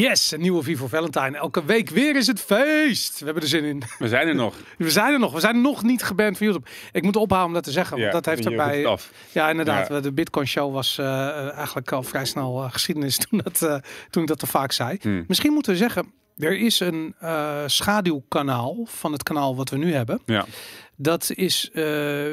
[0.00, 1.36] Yes, een nieuwe Vivo Valentine.
[1.36, 3.18] Elke week weer is het feest.
[3.18, 3.82] We hebben er zin in.
[3.98, 4.54] We zijn er nog.
[4.78, 5.32] We zijn er nog.
[5.32, 6.70] We zijn nog niet geband van YouTube.
[6.92, 7.96] Ik moet ophouden om dat te zeggen.
[7.96, 8.86] Want Ja, dat heeft erbij.
[8.86, 9.12] af.
[9.32, 9.88] Ja, inderdaad.
[9.88, 10.00] Ja.
[10.00, 13.76] De Bitcoin Show was eh, eigenlijk al vrij snel eh, geschiedenis toen, dat, eh,
[14.10, 14.98] toen ik dat te vaak zei.
[15.00, 15.24] Hmm.
[15.28, 16.12] Misschien moeten we zeggen.
[16.38, 20.20] Er is een eh, schaduwkanaal van het kanaal wat we nu hebben.
[20.26, 20.44] Ja.
[20.96, 22.24] Dat is eh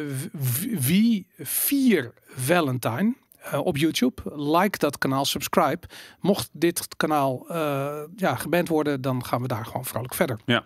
[0.75, 2.05] V4
[2.35, 3.13] Valentine
[3.51, 4.21] eh, op YouTube.
[4.35, 5.87] Like dat kanaal, subscribe.
[6.19, 10.39] Mocht dit kanaal eh, ja, geband worden, dan gaan we daar gewoon vrolijk verder.
[10.45, 10.63] Ja.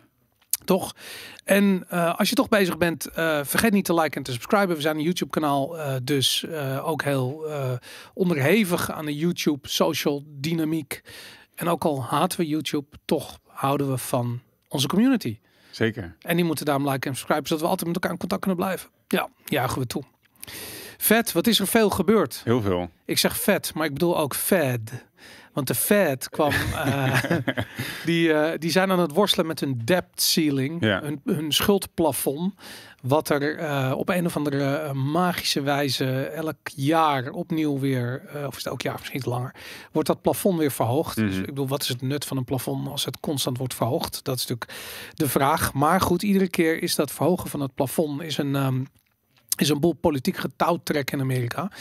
[0.66, 0.95] Toch?
[1.44, 3.08] En eh, als je toch bezig bent,
[3.44, 4.75] vergeet niet te liken en te subscriben.
[4.75, 6.45] We zijn een YouTube kanaal, eh, dus
[6.81, 7.45] ook heel
[8.14, 11.02] onderhevig aan de YouTube social dynamiek.
[11.56, 15.39] En ook al haten we YouTube, toch houden we van onze community.
[15.72, 16.16] Zeker.
[16.19, 18.59] En die moeten daarom liken en subscriben, zodat we altijd met elkaar in contact kunnen
[18.59, 18.89] blijven.
[19.08, 20.03] Ja, juichen we toe.
[21.02, 22.41] Vet, wat is er veel gebeurd?
[22.44, 22.89] Heel veel.
[23.05, 24.80] Ik zeg vet, maar ik bedoel ook Fed.
[25.53, 26.52] Want de Fed kwam,
[26.85, 27.23] eh,
[28.05, 31.02] die, eh, die zijn aan het worstelen met hun debt ceiling, Ja.
[31.02, 32.53] hun, hun schuldplafond.
[33.02, 38.63] Wat er eh, op een of andere magische wijze elk jaar opnieuw weer, of is
[38.63, 39.55] het elk jaar misschien iets langer,
[39.91, 41.16] wordt dat plafond weer verhoogd.
[41.16, 41.39] Dus Mhm.
[41.39, 44.23] ik bedoel, wat is het nut van een plafond als het constant wordt verhoogd?
[44.23, 44.79] Dat is natuurlijk
[45.13, 45.73] de vraag.
[45.73, 48.81] Maar goed, iedere keer is dat verhogen van het plafond is een, ehm,
[49.62, 51.72] is een boel politiek getouwtrek in Amerika.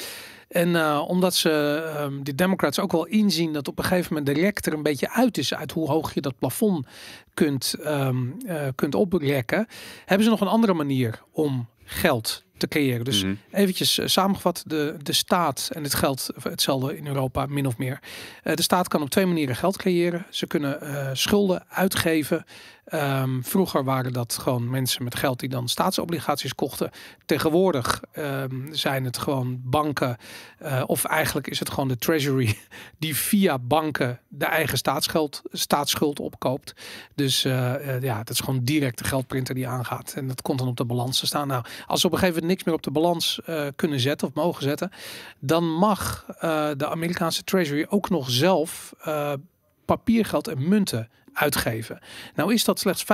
[0.48, 4.36] En eh, omdat ze, ehm die Democrats ook wel inzien dat op een gegeven moment
[4.36, 6.86] de rek er een beetje uit is uit hoe hoog je dat plafond
[7.34, 9.66] kunt, ehm, eh, kunt oprekken,
[10.04, 13.04] hebben ze nog een andere manier om geld te creëren.
[13.04, 13.34] Dus Mhm.
[13.50, 18.00] eventjes eh, samengevat, de, de staat, en dit geldt hetzelfde in Europa min of meer.
[18.42, 20.26] De staat kan op twee manieren geld creëren.
[20.30, 20.78] Ze kunnen
[21.16, 22.44] schulden uitgeven.
[22.90, 26.90] Ehm, vroeger waren dat gewoon mensen met geld die dan staatsobligaties kochten.
[27.26, 30.16] Tegenwoordig ehm, zijn het gewoon banken,
[30.58, 32.58] eh, of eigenlijk is het gewoon de treasury,
[32.98, 36.74] die via banken de eigen staatsschuld, staatsschuld opkoopt.
[37.14, 40.12] Dus eh, eh, ja, dat is gewoon direct de geldprinter die aangaat.
[40.12, 41.48] En dat komt dan op de balans te staan.
[41.48, 43.40] Nou, als ze op een gegeven moment niks meer op de balans
[43.76, 44.90] kunnen zetten of mogen zetten,
[45.38, 46.24] dan mag
[46.76, 48.92] de Amerikaanse treasury ook nog zelf
[49.84, 51.98] papiergeld en munten uitgeven.
[52.34, 53.06] Nou is dat slechts 5%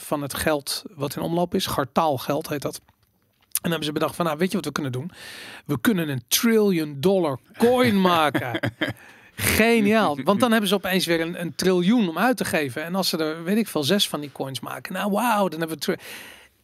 [0.00, 1.66] van het geld wat in omloop is.
[1.66, 2.80] Gartaalgeld heet dat.
[2.84, 5.10] En dan hebben ze bedacht van, nou weet je wat we kunnen doen?
[5.66, 8.72] We kunnen een trillion dollar coin maken.
[9.36, 10.18] Geniaal.
[10.24, 12.84] Want dan hebben ze opeens weer een, een triljoen om uit te geven.
[12.84, 14.92] En als ze er, weet ik veel, zes van die coins maken.
[14.92, 15.98] Nou wauw, dan hebben we...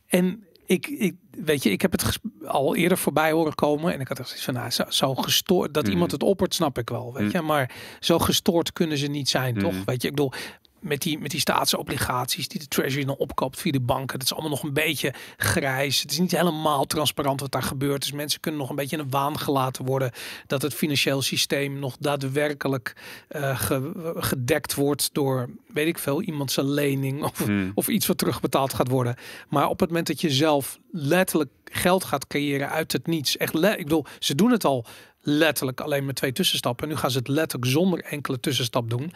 [0.06, 3.92] En ik, ik, weet je, ik heb het al eerder voorbij horen komen.
[3.92, 5.74] En ik had er zoiets van, nou, zo, zo gestoord...
[5.74, 5.92] Dat Mhm.
[5.92, 7.12] iemand het oppert, snap ik wel.
[7.12, 7.36] Weet Mhm.
[7.36, 7.70] je, maar
[8.00, 9.72] zo gestoord kunnen ze niet zijn, toch?
[9.72, 9.84] Mhm.
[9.84, 10.32] Weet je, ik bedoel...
[10.80, 14.18] Met die, met die staatsobligaties die de treasury dan opkoopt via de banken.
[14.18, 16.00] Dat is allemaal nog een beetje grijs.
[16.02, 18.00] Het is niet helemaal transparant wat daar gebeurt.
[18.02, 20.10] Dus mensen kunnen nog een beetje in een waan gelaten worden.
[20.46, 22.92] Dat het financieel systeem nog daadwerkelijk
[23.28, 27.22] eh, ge- gedekt wordt door, weet ik veel, iemand zijn lening.
[27.22, 27.72] Of, Hmm.
[27.74, 29.16] of iets wat terugbetaald gaat worden.
[29.48, 33.36] Maar op het moment dat je zelf letterlijk geld gaat creëren uit het niets.
[33.36, 34.84] Echt, ik bedoel, ze doen het al
[35.22, 36.84] letterlijk alleen met twee tussenstappen.
[36.88, 39.12] En nu gaan ze het letterlijk zonder enkele tussenstap doen.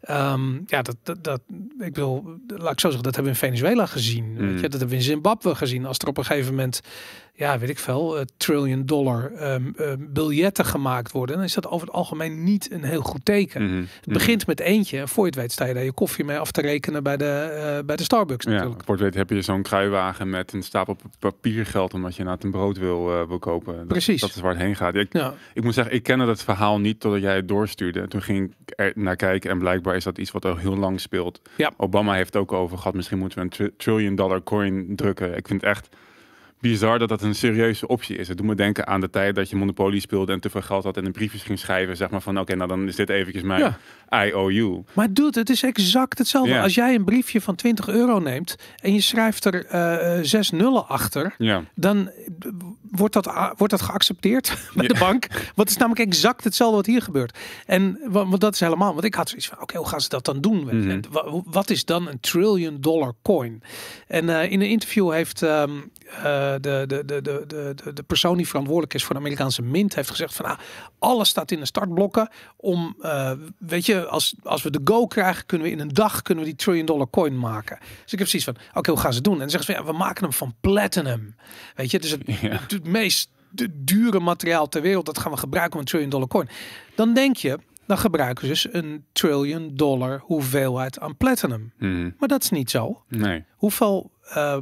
[0.00, 1.40] Ehm, ja, dat, dat, dat,
[1.78, 4.36] ik wil, laat ik zo zeggen, dat hebben we in Venezuela gezien.
[4.36, 4.54] Weet Mm.
[4.56, 5.86] je, dat hebben we in Zimbabwe gezien.
[5.86, 6.80] Als er op een gegeven moment,
[7.34, 11.66] ja, weet ik veel, eh, trillion dollar ehm, ehm, biljetten gemaakt worden, dan is dat
[11.68, 13.62] over het algemeen niet een heel goed teken.
[13.64, 13.76] Mhm.
[14.00, 14.98] Het begint met eentje.
[14.98, 17.16] En voor je het weet sta je daar je koffie mee af te rekenen bij
[17.16, 17.24] de,
[17.78, 18.82] eh, bij de Starbucks Ja, natuurlijk.
[18.84, 22.44] voor het weet heb je zo'n kruiwagen met een stapel pa- papiergeld omdat je inderdaad
[22.44, 23.76] een brood wil, eh, wil kopen.
[23.76, 24.20] Dat, Precies.
[24.20, 24.94] Dat is waar het heen gaat.
[24.94, 28.00] Ik, Ja, ik moet zeggen, ik kende dat verhaal niet totdat jij het doorstuurde.
[28.00, 30.76] En Toen ging ik er naar kijken en blijkbaar is dat iets wat al heel
[30.76, 31.40] lang speelt.
[31.56, 31.72] Ja.
[31.76, 32.94] Obama heeft ook over gehad.
[32.94, 35.36] Misschien moeten we een tri- trillion dollar coin drukken.
[35.36, 35.88] Ik vind het echt
[36.62, 38.28] bizar dat dat een serieuze optie is.
[38.28, 40.84] Het doet me denken aan de tijd dat je Monopoly speelde en te veel geld
[40.84, 41.96] had en een briefjes ging schrijven.
[41.96, 43.74] Zeg maar van oké, nou dan is dit eventjes mijn
[44.10, 44.82] IOU.
[44.92, 46.52] Maar dude, het is exact hetzelfde.
[46.52, 46.62] Ja.
[46.62, 50.88] Als jij een briefje van 20 euro neemt en je schrijft er eh, zes nullen
[50.88, 51.62] achter, Ja.
[51.74, 52.10] dan
[52.92, 55.26] wordt dat, wordt dat geaccepteerd bij de bank.
[55.28, 57.38] Want het is namelijk exact hetzelfde wat hier gebeurt.
[57.66, 60.08] En wa- want dat is helemaal, want ik had zoiets van, oké, hoe gaan ze
[60.08, 60.64] dat dan doen?
[60.64, 60.90] Mhm.
[60.90, 61.02] En
[61.44, 63.62] wat is dan een trillion dollar coin?
[64.06, 65.70] En eh, in een interview heeft ehm,
[66.06, 66.22] eh,
[66.60, 70.10] de, de, de, de, de, de, persoon die verantwoordelijk is voor de Amerikaanse mint, heeft
[70.10, 70.58] gezegd van, ah,
[70.98, 75.46] alles staat in de startblokken om, eh, weet je, als, als we de go krijgen,
[75.46, 77.78] kunnen we in een dag kunnen we die trillion dollar coin maken.
[78.02, 79.34] Dus ik heb zoiets van, oké, hoe gaan ze het doen?
[79.34, 81.34] En dan zeggen ze van, ja, we maken hem van platinum.
[81.74, 82.60] Weet je, dus het, Ja.
[82.82, 83.30] Het meest
[83.70, 86.48] dure materiaal ter wereld, dat gaan we gebruiken om een trillion dollar coin.
[86.94, 91.72] Dan denk je, dan gebruiken ze dus een trillion dollar hoeveelheid aan platinum.
[91.78, 92.10] Mhm.
[92.18, 93.02] Maar dat is niet zo.
[93.08, 93.44] Nee.
[93.56, 94.56] Hoeveel eh,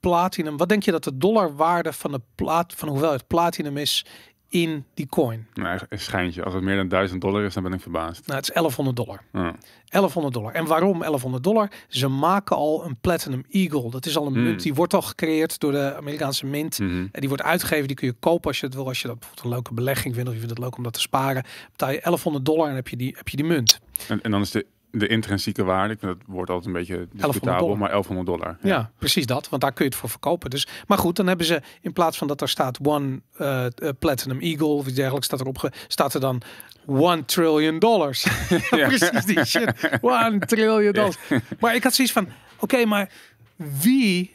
[0.00, 4.06] platinum, wat denk je dat de dollarwaarde van de plaat, van de hoeveelheid platinum is
[4.48, 5.46] in die coin.
[5.54, 6.44] Nou, een schijntje.
[6.44, 8.26] Als het meer dan 1000 dollar is, dan ben ik verbaasd.
[8.26, 9.22] Nou, het is 1100 dollar.
[9.32, 9.54] Ja.
[9.84, 10.52] 1100 dollar.
[10.52, 11.70] En waarom 1100 dollar?
[11.88, 13.90] Ze maken al een Platinum Eagle.
[13.90, 14.42] Dat is al een Hmm.
[14.42, 16.78] munt die wordt al gecreëerd door de Amerikaanse mint.
[16.78, 16.90] Mhm.
[17.12, 17.86] En die wordt uitgegeven.
[17.86, 18.86] Die kun je kopen als je het wil.
[18.86, 20.92] Als je dat bijvoorbeeld een leuke belegging vindt of je vindt het leuk om dat
[20.92, 21.44] te sparen.
[21.70, 23.80] Betaal je 1100 dollar en heb je die, heb je die munt.
[24.08, 27.08] En, en dan is de, de intrinsieke waarde, ik vind dat woord altijd een beetje
[27.12, 28.56] discutabel, maar 1100 dollar.
[28.62, 28.90] Ja.
[28.98, 29.48] precies dat.
[29.48, 30.50] Want daar kun je het voor verkopen.
[30.50, 33.70] Dus, maar goed, dan hebben ze in plaats van dat er staat one eh, eh,
[33.98, 36.42] Platinum Eagle of iets dergelijks staat erop, ge- staat er dan
[36.86, 38.26] one trillion dollars.
[38.70, 39.72] precies die shit.
[40.00, 41.16] One trillion dollars.
[41.60, 43.10] Maar ik had zoiets van, oké, maar
[43.56, 44.34] wie,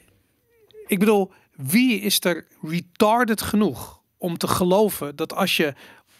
[0.87, 5.73] ik bedoel, wie is er retarded genoeg om te geloven dat als je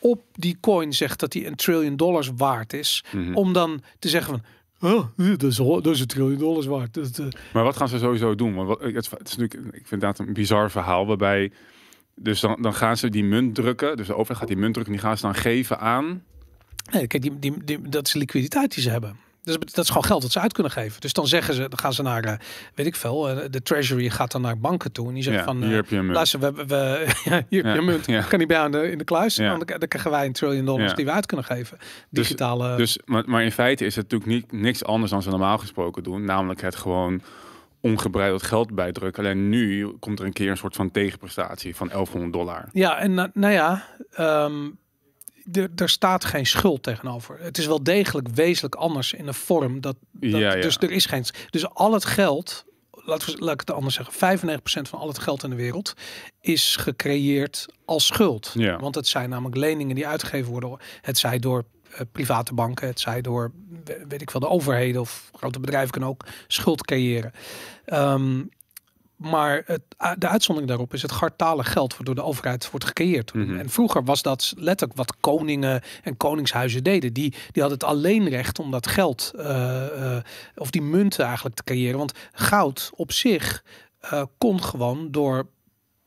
[0.04, 3.34] op die coin zegt dat die een trillion dollars waard is, Mhm.
[3.36, 4.42] om dan te zeggen
[4.80, 5.06] van, oh,
[5.38, 6.94] dat is, dat is een trillion dollars waard.
[6.94, 8.54] Dat, eh, Maar wat gaan ze sowieso doen?
[8.56, 11.52] Want wat, het, het is natuurlijk, ik vind dat een bizar verhaal waarbij,
[12.16, 14.94] dus dan, dan gaan ze die munt drukken, dus de overheid gaat die munt drukken,
[14.94, 16.24] en die gaan ze dan geven aan.
[16.92, 19.16] Nee, kijk, die, die, die, dat is liquiditeit die ze hebben.
[19.44, 21.02] Dus dat is gewoon geld dat ze uit kunnen geven.
[21.02, 22.34] Dus dan zeggen ze, dan gaan ze naar, eh,
[22.76, 25.44] weet ik veel, eh, de treasury gaat dan naar banken toe en die zegt Ja,
[25.44, 26.16] van, hier eh, heb je een munt.
[26.16, 28.22] luister, we, we, we- ja, hier heb je Ja, een munt, ja.
[28.22, 29.50] kan die bij aan de, in de kluis, Ja.
[29.50, 31.78] dan, dan krijgen wij een trillion dollars die we uit kunnen geven.
[31.80, 35.30] Dus- Digitale, Dus, maar, maar in feite is het natuurlijk niet, niks anders dan ze
[35.30, 37.22] normaal gesproken doen, namelijk het gewoon
[37.82, 39.24] ongebreideld geld bijdrukken.
[39.24, 42.70] Alleen nu komt er een keer een soort van tegenprestatie van 1100 dollar.
[42.74, 44.54] Ja, en nou, nou ja, ehm,
[45.76, 47.40] er- staat geen schuld tegenover.
[47.40, 50.62] Het is wel degelijk wezenlijk anders in de vorm dat, dat Ja, ja.
[50.62, 51.26] dus er is geen.
[51.50, 55.20] Dus al het geld, laten we laat ik het anders zeggen, 95% van al het
[55.20, 55.94] geld in de wereld
[56.42, 58.52] is gecreëerd als schuld.
[58.58, 58.80] Ja.
[58.80, 60.78] Want het zijn namelijk leningen die uitgegeven worden.
[61.02, 61.64] Het zij door
[61.94, 63.52] eh, private banken, het zij door
[63.84, 67.32] we- weet ik veel de overheden of grote bedrijven kunnen ook schuld creëren.
[67.86, 68.42] Ehm,
[69.24, 69.82] maar het,
[70.18, 73.34] de uitzondering daarop is het gartale geld waardoor de overheid wordt gecreëerd.
[73.34, 73.58] Mhm.
[73.58, 77.14] En vroeger was dat letterlijk wat koningen en koningshuizen deden.
[77.14, 80.24] Die, die hadden het alleen recht om dat geld eh, eh,
[80.56, 81.98] of die munten eigenlijk te creëren.
[81.98, 83.64] Want goud op zich
[84.00, 85.48] eh, kon gewoon door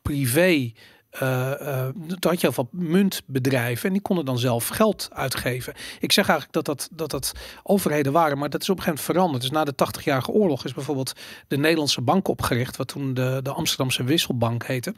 [0.01, 0.71] privé.
[1.09, 5.73] Eh eh, toen had je heel veel muntbedrijven en die konden dan zelf geld uitgeven.
[5.99, 7.31] Ik zeg eigenlijk dat dat, dat
[7.63, 9.41] overheden waren, maar dat is op een gegeven moment veranderd.
[9.41, 11.13] Dus na de 80-jarige oorlog is bijvoorbeeld
[11.47, 14.93] de Nederlandse bank opgericht, wat toen de, de Amsterdamse Wisselbank heette.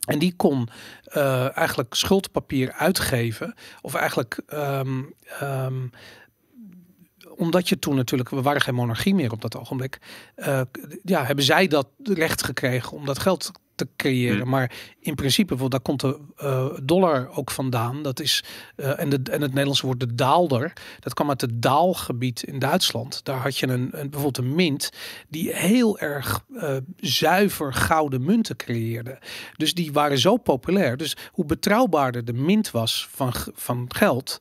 [0.00, 0.68] En die kon
[1.04, 3.54] eh, eigenlijk schuldpapier uitgeven.
[3.80, 5.02] Of eigenlijk ehm,
[5.38, 5.86] ehm,
[7.36, 9.98] omdat je toen natuurlijk, we waren geen monarchie meer op dat ogenblik.
[11.04, 13.50] ja, hebben zij dat recht gekregen om dat geld
[13.80, 14.40] te creëren.
[14.40, 14.50] Hmm.
[14.50, 18.02] Maar in principe, daar komt de eh, dollar ook vandaan.
[18.02, 18.44] Dat is,
[18.76, 22.58] eh, en, de, en het Nederlandse woord de daalder, dat kwam uit het daalgebied in
[22.58, 23.24] Duitsland.
[23.24, 24.90] Daar had je een, een bijvoorbeeld een mint
[25.28, 29.18] die heel erg eh, zuiver gouden munten creëerde.
[29.56, 30.96] Dus die waren zo populair.
[30.96, 34.38] Dus hoe betrouwbaarder de mint was van, van geld,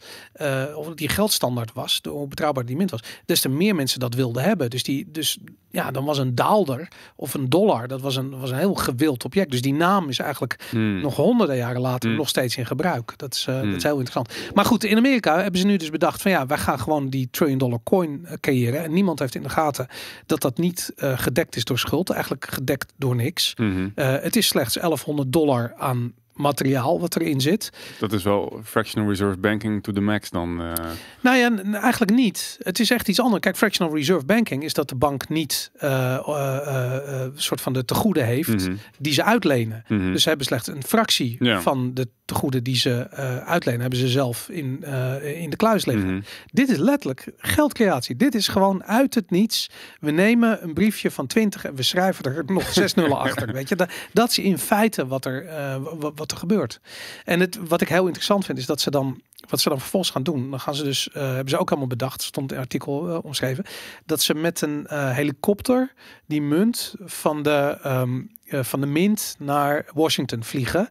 [0.76, 4.14] of die geldstandaard was, de, hoe betrouwbaar die mint was, des te meer mensen dat
[4.14, 4.70] wilden hebben.
[4.70, 5.40] Dus, die, dus
[5.72, 9.20] ja, dan was een daalder of een dollar, dat was een, was een heel gewild
[9.30, 9.52] object.
[9.52, 11.02] Dus die naam is eigenlijk Hmm.
[11.02, 12.18] nog honderden jaren later Hmm.
[12.18, 13.14] nog steeds in gebruik.
[13.18, 13.66] Dat is, eh, Hmm.
[13.68, 14.34] dat is heel interessant.
[14.54, 17.28] Maar goed, in Amerika hebben ze nu dus bedacht van ja, wij gaan gewoon die
[17.32, 18.84] trillion dollar coin eh, creëren.
[18.84, 19.88] En niemand heeft in de gaten
[20.26, 22.10] dat dat niet eh, gedekt is door schuld.
[22.10, 23.54] Eigenlijk gedekt door niks.
[23.96, 27.70] Het is slechts 1100 dollar aan materiaal wat erin zit.
[28.00, 30.62] Dat is wel fractional reserve banking to the max dan.
[30.62, 30.74] eh.
[31.22, 32.58] Nou ja, eigenlijk niet.
[32.64, 33.42] Het is echt iets anders.
[33.42, 38.26] Kijk, fractional reserve banking is dat de bank niet eh eh, soort van de tegoeden
[38.26, 38.76] heeft Mhm.
[39.00, 39.84] die ze uitlenen.
[39.88, 40.12] Mhm.
[40.12, 41.62] Dus ze hebben slechts een fractie Ja.
[41.62, 43.10] van de tegoeden die ze
[43.46, 44.84] uitlenen, hebben ze zelf in,
[45.24, 46.08] in de kluis liggen.
[46.14, 46.22] Mhm.
[46.52, 48.16] Dit is letterlijk geldcreatie.
[48.16, 49.70] Dit is gewoon uit het niets.
[50.00, 53.54] We nemen een briefje van 20 en we schrijven er nog zes nullen achter.
[53.54, 56.80] Weet je, dat, dat is in feite wat er, eh, wa- wat er gebeurt.
[57.26, 59.22] En het, wat ik heel interessant vind, is dat ze dan.
[59.50, 61.88] Wat ze dan vervolgens gaan doen, dan gaan ze dus, eh, hebben ze ook allemaal
[61.88, 63.66] bedacht, stond in het artikel eh, omschreven,
[64.06, 65.94] dat ze met een eh, helikopter
[66.26, 70.90] die munt van de, ehm, eh, van de mint naar Washington vliegen.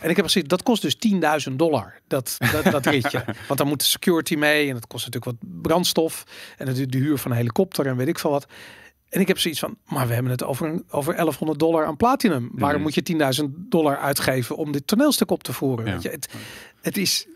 [0.00, 3.24] En ik heb gezien, dat kost dus 10.000 dollar, dat, dat, dat ritje.
[3.48, 6.24] Want dan moet de security mee en dat kost natuurlijk wat brandstof.
[6.56, 8.46] En natuurlijk de huur van een helikopter en weet ik veel wat.
[9.14, 11.96] En ik heb zoiets van, maar we hebben het over, een, over 1100 dollar aan
[11.96, 12.50] platinum.
[12.52, 15.86] Waarom moet je 10.000 dollar uitgeven om dit toneelstuk op te voeren?
[15.86, 15.92] Ja.
[15.92, 16.08] Weet je?
[16.08, 16.28] Het,
[16.80, 17.26] het is,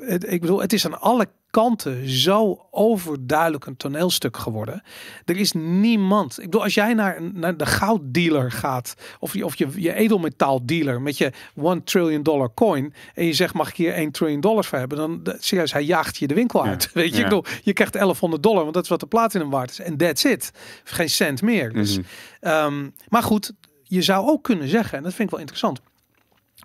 [0.00, 4.82] het, ik bedoel, het is aan alle kanten zo overduidelijk een toneelstuk geworden.
[5.24, 6.38] Er is niemand.
[6.38, 11.02] Ik bedoel, als jij naar, naar de gouddealer gaat, of je, of je, je edelmetaaldealer
[11.02, 11.32] met je
[11.62, 14.98] 1 trillion dollar coin, en je zegt, mag ik hier 1 trillion dollars voor hebben?
[14.98, 16.70] Dan, de- serieus, hij jaagt je de winkel Ja.
[16.70, 16.90] uit.
[16.94, 17.18] Weet je, Ja.
[17.18, 19.80] ik bedoel, je krijgt 1100 dollar, want dat is wat de platinum waard is.
[19.80, 20.50] En that's it.
[20.84, 21.72] Geen cent meer.
[21.72, 22.06] Dus, Mhm.
[22.40, 25.80] Ehm, maar goed, je zou ook kunnen zeggen, en dat vind ik wel interessant,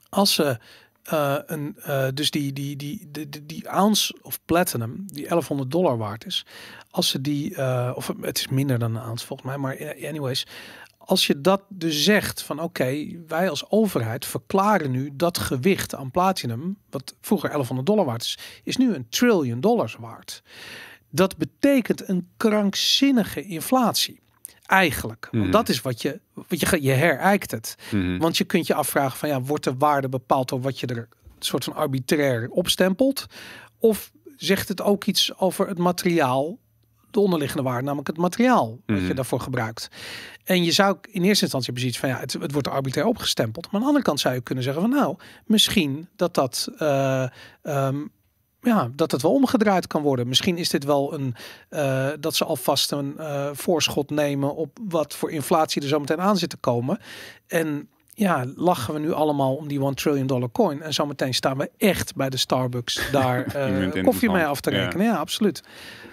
[0.10, 0.58] als ze
[1.12, 6.26] eh, eh, dus die, die, die, die, die, ounce of platinum, die 1100 dollar waard
[6.26, 6.46] is,
[6.92, 10.48] als ze die, eh, of het is minder dan een ounce volgens mij, maar anyways,
[10.98, 16.12] als je dat dus zegt van oké, wij als overheid verklaren nu dat gewicht aan
[16.12, 20.44] platinum, wat vroeger 1100 dollar waard is, is nu een trillion dollars waard.
[21.10, 24.20] Dat betekent een krankzinnige inflatie.
[24.70, 25.28] Eigenlijk.
[25.32, 25.52] Want Mhm.
[25.52, 27.76] dat is wat je, wat je, je herijkt het.
[27.92, 28.18] Mhm.
[28.18, 30.98] Want je kunt je afvragen van ja, wordt de waarde bepaald door wat je er
[30.98, 31.08] een
[31.40, 33.26] soort van arbitrair opstempelt?
[33.80, 36.58] Of zegt het ook iets over het materiaal,
[37.12, 39.16] de onderliggende waarde, namelijk het materiaal wat je Mhm.
[39.16, 39.90] daarvoor gebruikt?
[40.44, 43.66] En je zou in eerste instantie precies van ja, het, het wordt arbitrair opgestempeld.
[43.66, 46.68] Maar aan de andere kant zou je kunnen zeggen van nou, misschien dat dat.
[46.78, 47.28] eh,
[47.62, 47.98] ehm,
[48.62, 50.28] ja, dat het wel omgedraaid kan worden.
[50.28, 51.36] Misschien is dit wel een
[51.70, 56.22] eh, dat ze alvast een eh, voorschot nemen op wat voor inflatie er zo meteen
[56.22, 57.00] aan zit te komen.
[57.48, 60.82] En ja, lachen we nu allemaal om die 1 trillion dollar coin.
[60.82, 65.06] En zometeen staan we echt bij de Starbucks daar in koffie mee af te rekenen.
[65.06, 65.64] Ja, absoluut.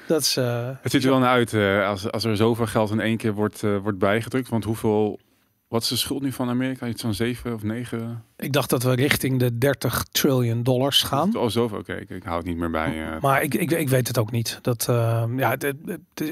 [0.06, 0.34] Dat is.
[0.34, 3.60] Het ziet er wel naar uit als, als er zoveel geld in één keer wordt,
[3.60, 4.48] wordt bijgedrukt.
[4.48, 5.20] Want hoeveel,
[5.68, 6.86] wat is de schuld nu van Amerika?
[6.86, 8.24] Iets van 7 of 9?
[8.36, 11.36] Ik dacht dat we richting de 30 trillion dollars gaan.
[11.36, 11.78] Oh, zoveel.
[11.78, 13.06] Oké, ik, ik hou het niet meer bij.
[13.14, 13.20] eh.
[13.20, 14.58] Maar ik, ik, ik weet het ook niet.
[14.62, 15.76] Dat, eh, ja, het, het,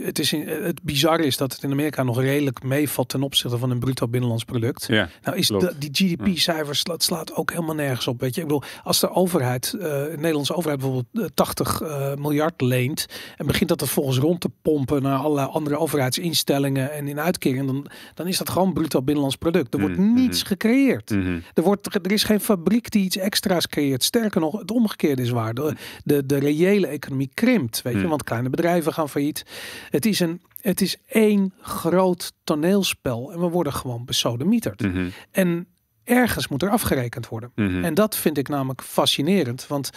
[0.05, 3.59] het, is in, het bizarre is dat het in Amerika nog redelijk meevalt ten opzichte
[3.59, 4.87] van een bruto binnenlands product.
[4.89, 8.21] ja, Nou is de, die GDP-cijfers slaat, slaat ook helemaal nergens op.
[8.21, 12.15] Weet je, ik bedoel, als de overheid, eh, de Nederlandse overheid bijvoorbeeld eh, 80 eh,
[12.15, 13.07] miljard leent
[13.37, 17.87] en begint dat vervolgens rond te pompen naar allerlei andere overheidsinstellingen en in uitkeringen, dan,
[18.15, 19.75] dan is dat gewoon bruto binnenlands product.
[19.75, 21.11] Er wordt Mm, niets gecreëerd.
[21.11, 21.39] Mhm.
[21.55, 24.03] Er, wordt, er is geen fabriek die iets extra's creëert.
[24.03, 25.55] Sterker nog, het omgekeerde is waar.
[25.55, 25.75] De,
[26.05, 28.09] de, de reële economie krimpt, weet je, Hmm.
[28.09, 29.45] want kleine bedrijven gaan failliet.
[29.91, 34.81] Het is, een, het is één groot toneelspel en we worden gewoon besodemieterd.
[34.81, 35.09] Mhm.
[35.31, 35.67] En
[36.05, 37.53] ergens moet er afgerekend worden.
[37.55, 37.85] Mhm.
[37.85, 39.91] En dat vind ik namelijk fascinerend, want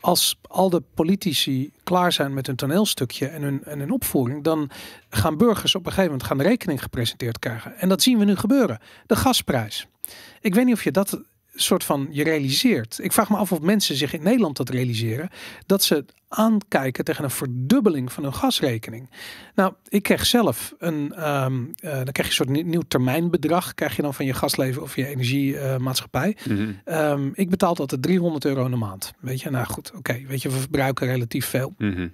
[0.00, 4.70] als al de politici klaar zijn met hun toneelstukje en hun, en hun opvoering, dan
[5.10, 7.76] gaan burgers op een gegeven moment gaan de rekening gepresenteerd krijgen.
[7.76, 8.78] En dat zien we nu gebeuren.
[9.06, 9.86] De gasprijs.
[10.40, 11.20] Ik weet niet of je dat
[11.54, 12.98] soort van je realiseert.
[13.02, 15.28] Ik vraag me af of mensen zich in Nederland dat realiseren.
[15.66, 19.10] Dat ze aankijken tegen een verdubbeling van hun gasrekening.
[19.54, 23.74] Nou, ik kreeg zelf een, ehm, eh, dan krijg je een soort nieuw, termijnbedrag.
[23.74, 26.36] Krijg je dan van je gasleven of je energiemaatschappij.
[26.48, 26.72] Mhm.
[26.84, 29.12] Ehm, ik betaal altijd 300 euro in de maand.
[29.20, 30.20] Weet je, nou goed, oké.
[30.26, 31.74] weet je, we verbruiken relatief veel.
[31.78, 32.08] Mhm.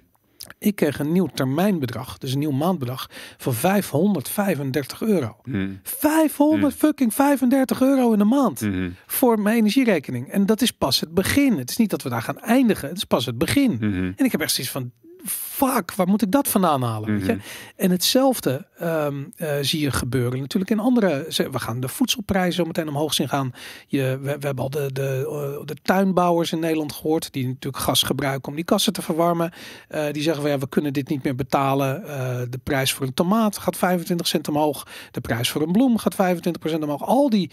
[0.57, 5.35] Ik kreeg een nieuw termijnbedrag, dus een nieuw maandbedrag van 535 euro.
[5.43, 5.69] Mhm.
[5.83, 8.89] 500 fucking 35 euro in de maand Mhm.
[9.07, 10.27] voor mijn energierekening.
[10.31, 11.57] En dat is pas het begin.
[11.57, 12.87] Het is niet dat we daar gaan eindigen.
[12.89, 13.71] Het is pas het begin.
[13.79, 14.11] Mhm.
[14.15, 14.91] En ik heb echt zoiets van,
[15.25, 17.11] fuck, waar moet ik dat vandaan halen?
[17.11, 17.33] Weet je?
[17.33, 17.41] Mhm.
[17.75, 21.25] En hetzelfde ehm, eh, zie je gebeuren natuurlijk in andere.
[21.51, 23.53] We gaan de voedselprijzen zo meteen omhoog zien gaan.
[23.87, 25.27] Je, we, we hebben al de, de,
[25.59, 29.51] eh, de tuinbouwers in Nederland gehoord, die natuurlijk gas gebruiken om die kassen te verwarmen.
[29.87, 32.03] Eh, die zeggen van ja, we kunnen dit niet meer betalen.
[32.49, 34.87] De prijs voor een tomaat gaat 25 cent omhoog.
[35.11, 37.05] De prijs voor een bloem gaat 25% omhoog.
[37.05, 37.51] Al die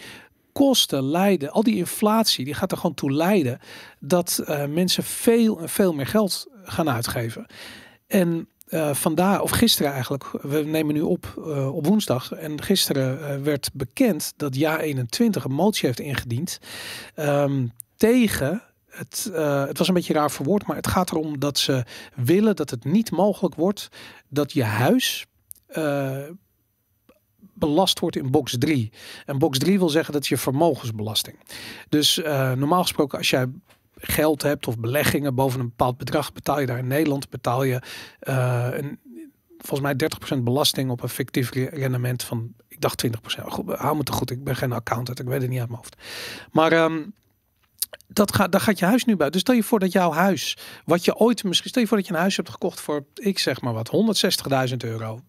[0.56, 3.58] kosten leiden, al die inflatie, die gaat er gewoon toe leiden
[4.00, 7.46] dat eh, mensen veel en veel meer geld gaan uitgeven.
[8.06, 12.32] En eh, vandaar, of gisteren eigenlijk, we nemen nu op eh, op woensdag.
[12.32, 16.58] En gisteren werd bekend dat Ja 21 een motie heeft ingediend
[17.14, 18.62] ehm, tegen.
[18.86, 19.30] Het,
[19.68, 21.84] het was een beetje raar verwoord, maar het gaat erom dat ze
[22.14, 23.88] willen dat het niet mogelijk wordt
[24.28, 25.26] dat je huis
[27.58, 28.92] belast wordt in box 3.
[29.24, 31.36] En box 3 wil zeggen dat je vermogensbelasting.
[31.88, 33.46] Dus eh, normaal gesproken als jij
[33.96, 37.82] geld hebt of beleggingen boven een bepaald bedrag, betaal je daar in Nederland betaal je
[38.18, 38.98] eh, een,
[39.58, 43.10] volgens mij 30% belasting op een fictief re- rendement van, ik dacht 20%.
[43.46, 45.96] Goed, hou me goed, ik ben geen accountant, ik weet het niet uit mijn hoofd.
[46.52, 47.02] Maar ehm,
[48.08, 49.30] dat gaat, daar gaat je huis nu bij.
[49.30, 52.06] Dus stel je voor dat jouw huis, wat je ooit misschien, stel je voor dat
[52.06, 53.90] je een huis hebt gekocht voor, ik zeg maar wat,
[54.70, 55.20] 160.000 euro.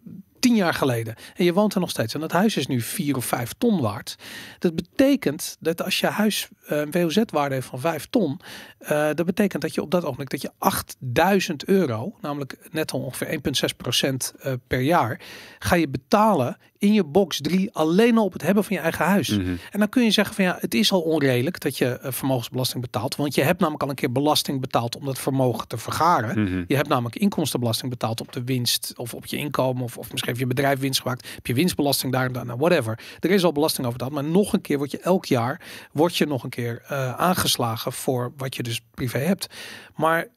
[0.47, 1.15] Tien jaar geleden.
[1.35, 2.13] En je woont er nog steeds.
[2.13, 4.15] En dat huis is nu vier of vijf ton waard.
[4.59, 8.39] Dat betekent dat als je huis eh, een WOZ-waarde heeft van vijf ton.
[8.77, 12.99] eh, dat betekent dat je op dat ogenblik dat je 8000 euro, namelijk net al
[12.99, 13.39] ongeveer
[13.71, 15.21] 1,6 procent eh, per jaar,
[15.59, 19.05] ga je betalen in je box 3 alleen al op het hebben van je eigen
[19.05, 19.29] huis.
[19.29, 19.55] Mhm.
[19.71, 22.81] En dan kun je zeggen van ja, het is al onredelijk dat je eh, vermogensbelasting
[22.81, 23.15] betaalt.
[23.15, 26.43] Want je hebt namelijk al een keer belasting betaald om dat vermogen te vergaren.
[26.43, 26.63] Mhm.
[26.67, 29.83] Je hebt namelijk inkomstenbelasting betaald op de winst of op je inkomen.
[29.83, 31.27] Of, of misschien je bedrijf winst gemaakt.
[31.35, 32.99] Heb je winstbelasting daar en daar, nou whatever.
[33.19, 34.11] Er is al belasting over dat.
[34.11, 37.93] Maar nog een keer word je elk jaar, word je nog een keer eh, aangeslagen
[37.93, 39.47] voor wat je dus privé hebt.
[39.95, 40.27] Maar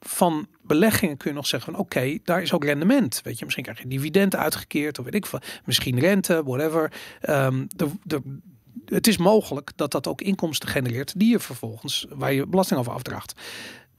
[0.00, 3.20] van beleggingen kun je nog zeggen van oké, daar is ook rendement.
[3.24, 5.40] Weet je, misschien krijg je dividend uitgekeerd of weet ik veel.
[5.64, 6.92] Misschien rente, whatever.
[7.20, 8.38] Ehm, de, de,
[8.84, 12.92] het is mogelijk dat dat ook inkomsten genereert die je vervolgens, waar je belasting over
[12.92, 13.40] afdraagt.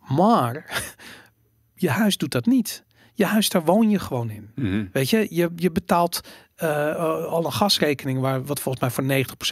[0.07, 0.83] Maar
[1.75, 2.83] je huis doet dat niet.
[3.19, 4.49] Je huis, daar woon je gewoon in.
[4.55, 4.85] Mhm.
[4.91, 6.21] Weet je, je, je betaalt
[6.59, 9.03] eh, eh, al een gasrekening waar wat volgens mij voor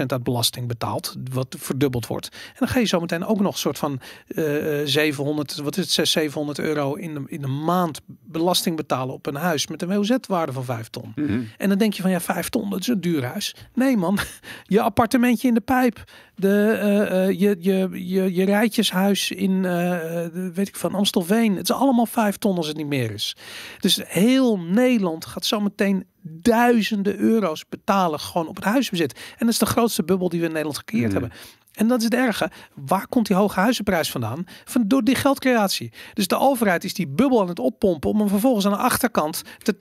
[0.04, 2.30] 90% uit belasting betaalt, wat verdubbeld wordt.
[2.32, 5.78] En dan ga je zo meteen ook nog een soort van eh, eh, 700, wat
[5.78, 9.68] is het, 600, 700 euro in de, in de maand belasting betalen op een huis
[9.68, 11.12] met een WOZ-waarde van 5 ton.
[11.16, 11.42] Mhm.
[11.58, 13.56] En dan denk je van ja, 5 ton, dat is een duur huis.
[13.74, 14.20] Nee man,
[14.64, 16.04] je appartementje in de pijp,
[16.36, 20.96] de, eh, eh, je, je, je, je rijtjeshuis in, eh, eh, de- weet ik van
[20.96, 21.56] Amstelveen.
[21.56, 23.36] Het is allemaal 5 ton als het niet meer is.
[23.80, 29.14] Dus heel Nederland gaat zo meteen duizenden euro's betalen gewoon op het huisbezit.
[29.14, 31.20] En dat is de grootste bubbel die we in Nederland gecreëerd Mhm.
[31.22, 31.38] hebben.
[31.74, 32.50] En dat is het erge.
[32.74, 34.44] Waar komt die hoge huizenprijs vandaan?
[34.66, 35.92] Van door die geldcreatie.
[36.14, 39.42] Dus de overheid is die bubbel aan het oppompen om hem vervolgens aan de achterkant
[39.58, 39.76] te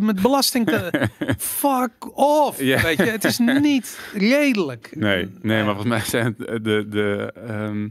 [0.00, 1.08] met belasting te.
[1.38, 2.58] Fuck off.
[2.58, 4.90] Weet je, het is niet redelijk.
[4.96, 7.88] Nee, nee, maar volgens mij zijn het de, de ehm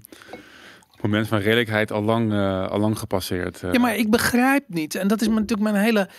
[1.01, 3.63] moment van redelijkheid al lang, eh, al lang gepasseerd.
[3.63, 3.73] eh.
[3.73, 4.95] Ja, maar ik begrijp niet.
[4.95, 6.09] En dat is natuurlijk mijn hele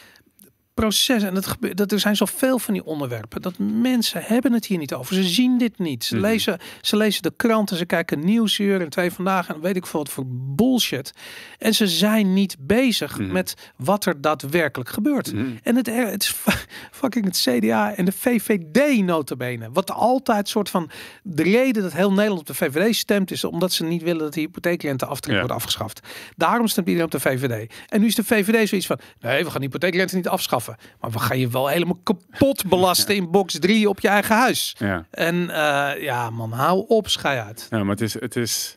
[0.74, 1.22] proces.
[1.22, 3.42] En dat, gebeurt, dat er zijn zoveel van die onderwerpen.
[3.42, 5.14] Dat mensen hebben het hier niet over.
[5.14, 6.04] Ze zien dit niet.
[6.04, 6.24] Ze, Mhm.
[6.24, 7.76] lezen, ze lezen de kranten.
[7.76, 9.48] Ze kijken nieuwsuur en twee vandaag.
[9.48, 11.12] En weet ik veel wat voor bullshit.
[11.58, 13.32] En ze zijn niet bezig Mhm.
[13.32, 15.32] met wat er daadwerkelijk gebeurt.
[15.32, 15.44] Mhm.
[15.62, 19.68] En het, het is fu- fucking het CDA en de VVD notabene.
[19.72, 20.90] Wat altijd soort van
[21.22, 24.34] de reden dat heel Nederland op de VVD stemt is omdat ze niet willen dat
[24.34, 25.40] de hypotheekrenteaftrek Ja.
[25.40, 26.00] wordt afgeschaft.
[26.36, 27.72] Daarom stemt iedereen op de VVD.
[27.88, 30.63] En nu is de VVD zoiets van nee, we gaan hypotheekrente niet afschaffen,
[31.00, 34.74] maar we gaan je wel helemaal kapot belasten in box 3 op je eigen huis.
[34.78, 35.06] Ja.
[35.10, 37.66] En eh, ja, man, hou op, schei uit.
[37.70, 38.76] Ja, maar het is, het is,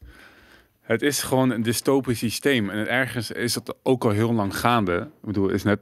[0.82, 2.70] het is gewoon een dystopisch systeem.
[2.70, 4.96] En ergens is het ook al heel lang gaande.
[4.98, 5.80] Ik bedoel, is net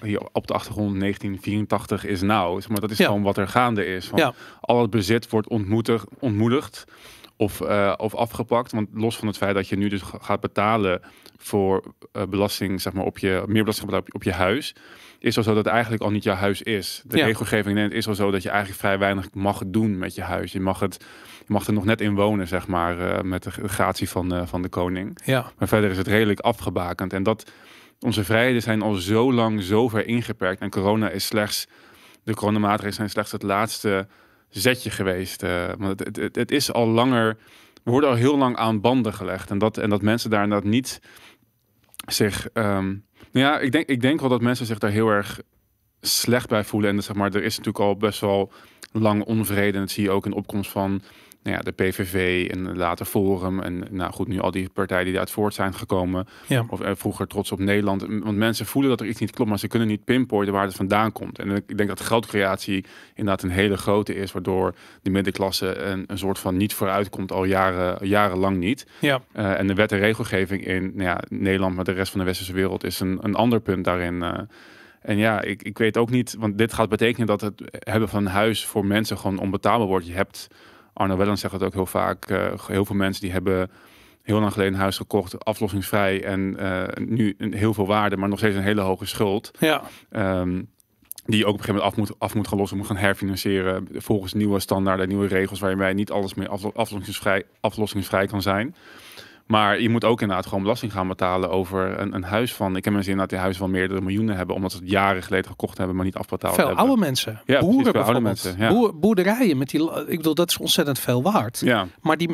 [0.00, 2.62] hier op de achtergrond 1984 is nou.
[2.68, 3.06] Maar dat is Ja.
[3.06, 4.06] gewoon wat er gaande is.
[4.06, 4.32] Van Ja.
[4.60, 6.84] Al het bezit wordt ontmoedigd, ontmoedigd
[7.40, 8.72] of, eh, of afgepakt.
[8.72, 11.00] Want los van het feit dat je nu dus ga- gaat betalen
[11.36, 14.74] voor eh, belasting, zeg maar, op je meer belasting op, op je huis.
[15.18, 17.02] Is al zo dat het eigenlijk al niet jouw huis is.
[17.06, 17.24] De Ja.
[17.24, 20.52] regelgeving is al zo dat je eigenlijk vrij weinig mag doen met je huis.
[20.52, 20.96] Je mag, het,
[21.38, 24.62] je mag er nog net in wonen, zeg maar, eh, met de gratie van, van
[24.62, 25.18] de koning.
[25.24, 27.12] Ja, Maar verder is het redelijk afgebakend.
[27.12, 27.50] En dat
[28.00, 30.60] onze vrijheden zijn al zo lang zo ver ingeperkt.
[30.60, 31.66] En corona is slechts,
[32.24, 34.06] de coronamaatregelen zijn slechts het laatste
[34.48, 35.42] zetje geweest.
[35.42, 37.36] eh het, het, het is al langer,
[37.82, 39.50] we worden al heel lang aan banden gelegd.
[39.50, 41.00] En dat, en dat mensen daar inderdaad niet
[42.06, 42.48] zich.
[42.52, 42.86] ehm,
[43.32, 45.40] nou ja, ik denk, ik denk wel dat mensen zich daar heel erg
[46.00, 46.90] slecht bij voelen.
[46.90, 48.52] En dat, zeg maar, er is natuurlijk al best wel
[48.92, 49.72] lang onvrede.
[49.72, 51.02] En dat zie je ook in de opkomst van
[51.42, 53.60] nou ja, de PVV en later Forum.
[53.60, 56.26] En nou goed, nu al die partijen die daaruit voort zijn gekomen.
[56.46, 56.64] ja.
[56.68, 58.00] Of eh, vroeger trots op Nederland.
[58.08, 60.74] Want mensen voelen dat er iets niet klopt, maar ze kunnen niet pinpointen waar het
[60.74, 61.38] vandaan komt.
[61.38, 66.18] En ik denk dat geldcreatie inderdaad een hele grote is, waardoor de middenklasse een, een
[66.18, 68.86] soort van niet vooruit komt al jaren, jarenlang niet.
[68.98, 69.20] ja.
[69.32, 72.26] Eh, en de wet en regelgeving in nou ja, Nederland, maar de rest van de
[72.26, 74.22] westerse wereld is een, een ander punt daarin.
[74.22, 74.38] eh.
[75.00, 78.26] en ja, ik, ik weet ook niet, want dit gaat betekenen dat het hebben van
[78.26, 80.06] een huis voor mensen gewoon onbetaalbaar wordt.
[80.06, 80.48] Je hebt,
[80.98, 83.70] Arno Wellens zegt het ook heel vaak, eh, heel veel mensen die hebben
[84.22, 88.28] heel lang geleden een huis gekocht, aflossingsvrij en eh, nu een, heel veel waarde, maar
[88.28, 89.50] nog steeds een hele hoge schuld.
[89.58, 89.82] ja.
[90.10, 90.62] Ehm,
[91.26, 92.96] die je ook op een gegeven moment af moet, af moet gaan lossen, moet gaan
[92.96, 98.74] herfinancieren volgens nieuwe standaarden, nieuwe regels waarbij niet alles meer aflo- aflossingsvrij, aflossingsvrij kan zijn.
[99.48, 102.76] Maar je moet ook inderdaad gewoon belasting gaan betalen over een, een huis van.
[102.76, 105.50] Ik heb mensen inderdaad die huizen van meerdere miljoenen hebben, omdat ze het jaren geleden
[105.50, 106.84] gekocht hebben, maar niet afbetaald Veel hebben.
[106.84, 107.32] oude mensen.
[107.32, 108.68] Ja, precies, boeren veel oude mensen, ja.
[108.68, 109.90] Boer- boerderijen met die.
[110.06, 111.60] Ik bedoel, dat is ontzettend veel waard.
[111.64, 112.30] Ja, Maar die,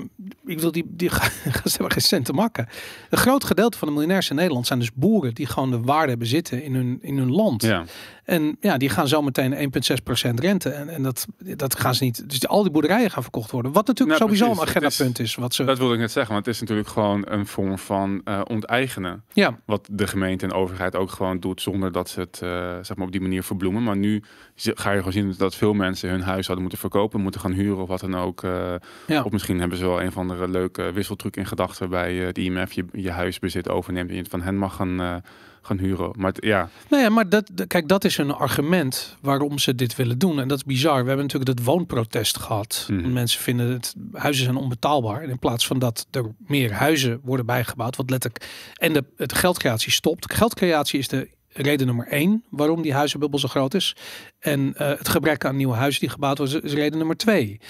[0.46, 1.11] ik bedoel, die, die
[1.64, 2.68] ze hebben geen cent te makken.
[3.11, 6.09] Een groot gedeelte van de miljonairs in Nederland zijn dus boeren die gewoon de waarde
[6.09, 7.62] hebben zitten in hun, in hun land.
[7.62, 7.85] ja.
[8.24, 10.68] En ja, die gaan zo meteen 1,6% rente.
[10.70, 12.28] En, en dat, dat gaan ze niet.
[12.30, 13.72] Dus al die boerderijen gaan verkocht worden.
[13.72, 14.74] Wat natuurlijk Nou, sowieso precies.
[14.74, 15.34] een Het is- agendapunt is.
[15.34, 15.64] Wat ze.
[15.64, 19.24] dat wilde ik net zeggen, want het is natuurlijk gewoon een vorm van eh, onteigenen.
[19.32, 22.48] ja, Wat de gemeente en overheid ook gewoon doet zonder dat ze het eh,
[22.82, 23.82] zeg maar op die manier verbloemen.
[23.82, 24.22] Maar nu
[24.56, 27.82] ga je gewoon zien dat veel mensen hun huis hadden moeten verkopen, moeten gaan huren
[27.82, 28.42] of wat dan ook.
[28.42, 28.74] eh,
[29.06, 29.22] ja.
[29.22, 32.42] Of misschien hebben ze wel een of andere leuke wisseltruc in gedachten bij eh, de
[32.42, 35.22] IMF je, je huisbezit overneemt en je het van hen mag gaan,
[35.66, 36.11] gaan huren.
[36.18, 39.74] Maar het- ja, Nou ja, maar dat, de- kijk, dat is een argument waarom ze
[39.74, 40.40] dit willen doen.
[40.40, 41.00] En dat is bizar.
[41.03, 42.87] We hebben natuurlijk dat woonprotest gehad.
[42.90, 43.12] Mhm.
[43.12, 45.22] Mensen vinden het, huizen zijn onbetaalbaar.
[45.22, 49.33] En in plaats van dat er meer huizen worden bijgebouwd, wat letterlijk, en de, het
[49.35, 50.35] geldcreatie stopt.
[50.35, 53.96] Geldcreatie is de reden nummer één waarom die huizenbubbel zo groot is.
[54.38, 57.61] En eh, het gebrek aan nieuwe huizen die gebouwd worden is reden nummer twee.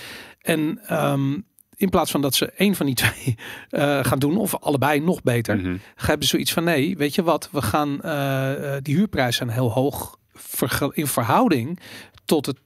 [0.41, 1.39] En ehm,
[1.77, 3.37] in plaats van dat ze één van die twee
[3.71, 5.77] eh, gaan doen, of allebei nog beter, mhm.
[5.95, 9.73] hebben zoiets van nee, weet je wat, we gaan eh, eh, die huurprijzen zijn heel
[9.73, 10.19] hoog
[10.93, 11.81] in verhouding
[12.25, 12.57] tot het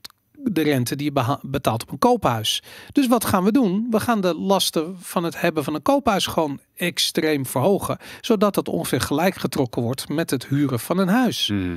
[0.43, 2.63] de rente die je betaalt op een koophuis.
[2.93, 3.87] Dus wat gaan we doen?
[3.91, 8.69] We gaan de lasten van het hebben van een koophuis gewoon extreem verhogen, zodat dat
[8.69, 11.49] ongeveer gelijk getrokken wordt met het huren van een huis.
[11.49, 11.77] Mhm.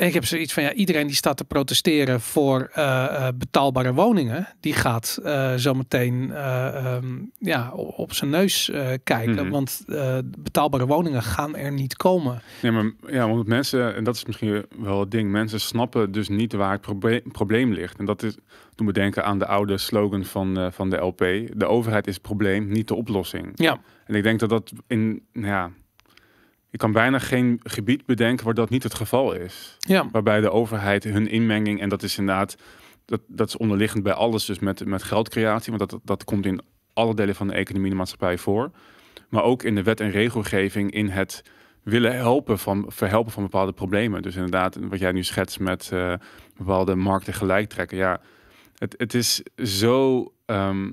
[0.00, 3.94] En ik heb zoiets van ja, iedereen die staat te protesteren voor eh, eh, betaalbare
[3.94, 8.70] woningen, die gaat eh zometeen eh, ehm, ja, op zijn neus
[9.04, 9.44] kijken.
[9.44, 9.50] Mhm.
[9.50, 9.84] Want
[10.38, 12.42] betaalbare woningen gaan er niet komen.
[12.62, 16.28] Nee, maar ja, want mensen, en dat is misschien wel het ding, mensen snappen dus
[16.28, 17.98] niet waar het proble- probleem ligt.
[17.98, 18.36] En dat is,
[18.74, 21.18] toen we denken aan de oude slogan van, van de LP,
[21.54, 23.52] de overheid is het probleem, niet de oplossing.
[23.54, 25.70] Ja, En ik denk dat dat in, nou ja,
[26.70, 29.76] ik kan bijna geen gebied bedenken waar dat niet het geval is.
[29.78, 32.56] ja, Waarbij de overheid hun inmenging, en dat is inderdaad,
[33.04, 36.60] dat, dat is onderliggend bij alles, dus met, met geldcreatie, want dat, dat komt in
[36.92, 38.70] alle delen van de economie en de maatschappij voor.
[39.28, 41.42] Maar ook in de wet en regelgeving, in het
[41.82, 44.22] willen helpen van, verhelpen van bepaalde problemen.
[44.22, 46.14] Dus inderdaad, wat jij nu schetst met eh,
[46.56, 47.96] bepaalde markten gelijk trekken.
[47.96, 48.20] Ja,
[48.78, 50.90] het, het is zo ehm,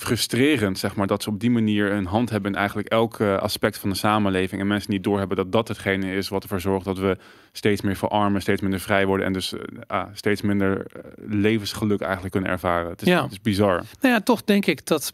[0.00, 3.36] frustrerend, zeg maar, dat ze op die manier een hand hebben in eigenlijk elk eh,
[3.36, 4.60] aspect van de samenleving.
[4.60, 7.16] En mensen niet doorhebben dat dat hetgene is wat ervoor zorgt dat we
[7.52, 12.00] steeds meer verarmen, steeds minder vrij worden en dus eh, ah, steeds minder eh, levensgeluk
[12.00, 12.90] eigenlijk kunnen ervaren.
[12.90, 13.22] Het is, Ja.
[13.22, 13.82] het is bizar.
[14.00, 15.12] Nou ja, toch denk ik dat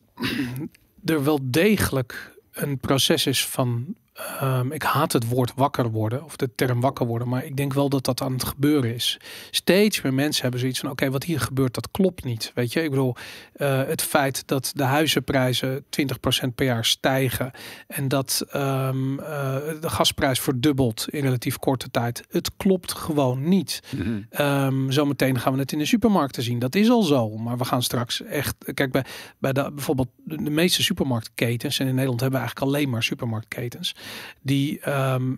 [1.05, 3.94] er wel degelijk een proces is van.
[4.16, 7.74] Ehm, ik haat het woord wakker worden of de term wakker worden, maar ik denk
[7.74, 9.20] wel dat dat aan het gebeuren is.
[9.50, 12.52] Steeds meer mensen hebben zoiets van: oké, wat hier gebeurt, dat klopt niet.
[12.55, 13.14] Weet je, ik bedoel,
[13.52, 17.50] eh, het feit dat de huizenprijzen 20% per jaar stijgen
[17.87, 23.83] en dat ehm, eh, de gasprijs verdubbelt in relatief korte tijd, het klopt gewoon niet.
[23.96, 24.20] Mhm.
[24.31, 26.59] Ehm, zometeen gaan we het in de supermarkten zien.
[26.59, 27.37] Dat is al zo.
[27.37, 28.55] Maar we gaan straks echt.
[28.74, 29.05] Kijk, bij,
[29.38, 31.79] bij de, bijvoorbeeld de, de meeste supermarktketens.
[31.79, 33.94] En in Nederland hebben we eigenlijk alleen maar supermarktketens.
[34.42, 35.35] Die ehm,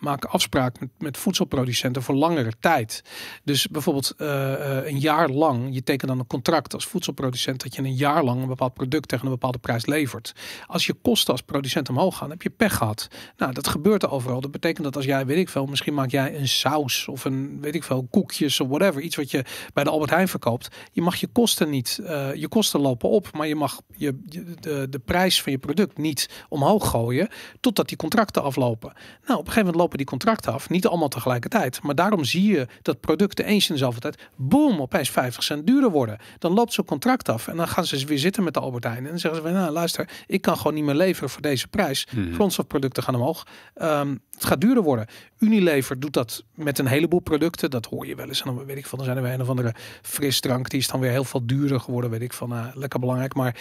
[0.00, 3.02] maken afspraken met, met voedselproducenten voor langere tijd.
[3.44, 5.74] Dus bijvoorbeeld eh, eh, een jaar lang.
[5.74, 7.62] Je tekent dan een contract als voedselproducent.
[7.62, 10.32] Dat je een jaar lang een bepaald product tegen een bepaalde prijs levert.
[10.66, 13.08] Als je kosten als producent omhoog gaan, heb je pech gehad.
[13.36, 14.40] Nou, dat gebeurt er overal.
[14.40, 17.58] Dat betekent dat als jij, weet ik veel, misschien maak jij een saus of een,
[17.60, 19.02] weet ik veel, koekjes of whatever.
[19.02, 20.68] Iets wat je bij de Albert Heijn verkoopt.
[20.92, 24.54] Je mag je kosten niet, eh, je kosten lopen op, maar je mag je, je-
[24.60, 27.28] de, de prijs van je product niet omhoog gooien
[27.60, 28.92] totdat die contracten aflopen.
[28.92, 30.68] Nou, op een gegeven moment lopen die contracten af.
[30.68, 31.82] Niet allemaal tegelijkertijd.
[31.82, 35.90] Maar daarom zie je dat producten eens in dezelfde tijd, boom, opeens 50 cent duurder
[35.90, 36.18] worden.
[36.38, 39.04] Dan loopt zo'n contract af en dan gaan ze weer zitten met de Albert Heijn.
[39.04, 41.68] En dan zeggen ze, van, nou luister, ik kan gewoon niet meer leveren voor deze
[41.68, 42.06] prijs.
[42.14, 42.34] Mhm.
[42.34, 43.46] Grondstofproducten gaan omhoog.
[43.74, 45.06] Ehm, het gaat duurder worden.
[45.38, 47.70] Unilever doet dat met een heleboel producten.
[47.70, 48.42] Dat hoor je wel eens.
[48.42, 50.70] En dan weet ik van, dan zijn er weer een of andere frisdrank.
[50.70, 52.10] Die is dan weer heel veel duurder geworden.
[52.10, 53.34] Weet ik van, nou, lekker belangrijk.
[53.34, 53.56] Maar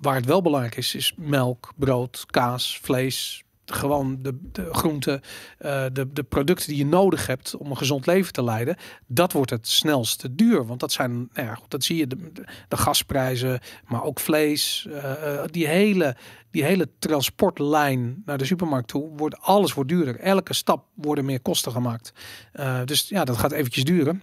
[0.00, 3.44] waar het wel belangrijk is, is melk, brood, kaas, vlees.
[3.72, 5.20] Gewoon de, de groenten,
[5.58, 8.76] eh, de, de producten die je nodig hebt om een gezond leven te leiden.
[9.06, 10.66] Dat wordt het snelste duur.
[10.66, 12.32] Want dat zijn, nou ja, goed, dat zie je, de,
[12.68, 14.86] de, gasprijzen, maar ook vlees.
[14.90, 16.16] eh, eh, die hele
[16.50, 20.18] die hele transportlijn naar de supermarkt toe, wordt alles wordt duurder.
[20.20, 22.12] Elke stap worden meer kosten gemaakt.
[22.84, 24.22] Dus ja, dat gaat eventjes duren.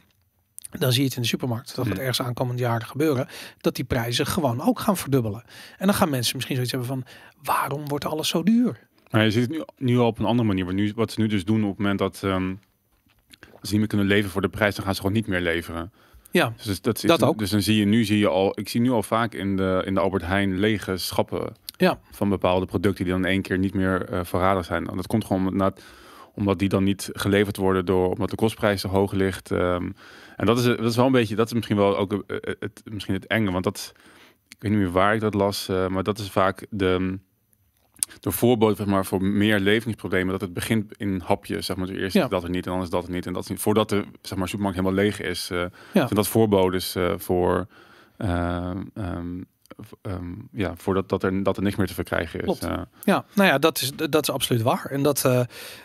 [0.80, 1.76] Dan zie je het in de supermarkt.
[1.76, 2.06] Dat gaat Hmm.
[2.06, 3.28] ergens aankomend jaar gebeuren.
[3.58, 5.44] Dat die prijzen gewoon ook gaan verdubbelen.
[5.78, 7.06] En dan gaan mensen misschien zoiets hebben van...
[7.44, 8.88] waarom wordt alles zo duur?
[9.14, 10.66] Maar je ziet het nu, nu al op een andere manier.
[10.66, 12.54] Want nu, wat ze nu dus doen op het moment dat ehm,
[13.62, 15.92] ze niet meer kunnen leveren voor de prijs, dan gaan ze gewoon niet meer leveren.
[16.32, 17.38] Ja, Dus dat, is, Dat ook.
[17.38, 19.82] Dus dan zie je nu zie je al, ik zie nu al vaak in de,
[19.86, 22.00] in de Albert Heijn lege schappen Ja.
[22.12, 24.88] van bepaalde producten die dan in één keer niet meer eh voorradig zijn.
[24.88, 25.84] En dat komt gewoon omdat,
[26.36, 29.52] omdat die dan niet geleverd worden door omdat de kostprijs te hoog ligt.
[29.52, 29.90] ehm.
[30.36, 32.56] en dat is, dat is wel een beetje, dat is misschien wel ook eh, het,
[32.60, 33.92] het, misschien het enge, want dat,
[34.50, 37.20] ik weet niet meer waar ik dat las, eh, maar dat is vaak de
[38.20, 41.66] de voorbode zeg maar, voor meer levingsproblemen, dat het begint in hapjes.
[41.66, 42.28] Zeg maar, dus eerst Ja.
[42.28, 43.60] dat er niet en dan is dat er niet en dat is niet.
[43.60, 45.70] Voordat de zeg maar, supermarkt helemaal leeg is, eh Ja.
[45.94, 47.68] zijn dat voorbodes eh, voor,
[48.18, 49.42] ehm, ehm,
[50.02, 52.46] ehm, ja, voordat dat er, dat er niks meer te verkrijgen is.
[52.46, 52.64] Klopt.
[52.64, 54.86] Eh, Ja, nou ja, dat is, dat is absoluut waar.
[54.86, 55.40] En, dat, eh,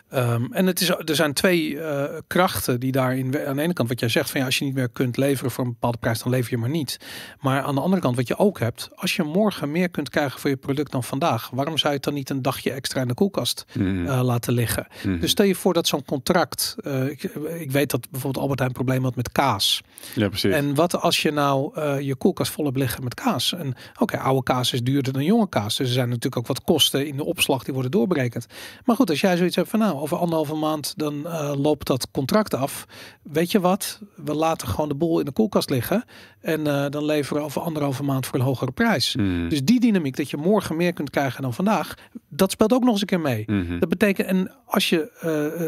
[0.09, 3.46] ehm, en het is, er zijn twee eh, krachten die daarin...
[3.46, 5.51] Aan de ene kant wat jij zegt, van ja, als je niet meer kunt leveren
[5.51, 7.01] voor een bepaalde prijs, dan lever je maar niet.
[7.40, 10.40] Maar aan de andere kant wat je ook hebt, als je morgen meer kunt krijgen
[10.40, 13.09] voor je product dan vandaag, waarom zou je het dan niet een dagje extra in
[13.09, 14.87] de koelkast eh, laten liggen?
[15.03, 15.20] mhm.
[15.20, 16.77] Dus stel je voor dat zo'n contract,
[17.09, 17.22] ik,
[17.59, 19.81] ik weet dat bijvoorbeeld Albert Heijn een probleem had met kaas.
[20.14, 20.53] ja, precies.
[20.53, 23.53] En wat als je nou je koelkast vol hebt liggen met kaas?
[23.53, 25.77] En oké, oude kaas is duurder dan jonge kaas.
[25.77, 28.47] Dus er zijn natuurlijk ook wat kosten in de opslag die worden doorberekend.
[28.85, 32.11] Maar goed, als jij zoiets hebt van nou, over anderhalve maand dan uh, loopt dat
[32.11, 32.87] contract af.
[33.23, 34.01] Weet je wat?
[34.17, 36.05] We laten gewoon de boel in de koelkast liggen.
[36.41, 39.17] En uh, dan leveren we over anderhalve maand voor een hogere prijs.
[39.17, 39.49] Mhm.
[39.49, 41.95] Dus die dynamiek dat je morgen meer kunt krijgen dan vandaag,
[42.29, 43.45] dat speelt ook nog eens een keer mee.
[43.47, 43.79] Mhm.
[43.79, 45.11] Dat betekent, en als je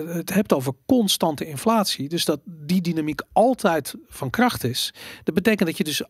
[0.07, 4.95] uh, het hebt over constante inflatie, dus dat die dynamiek altijd van kracht is,
[5.25, 6.03] dat betekent dat je dus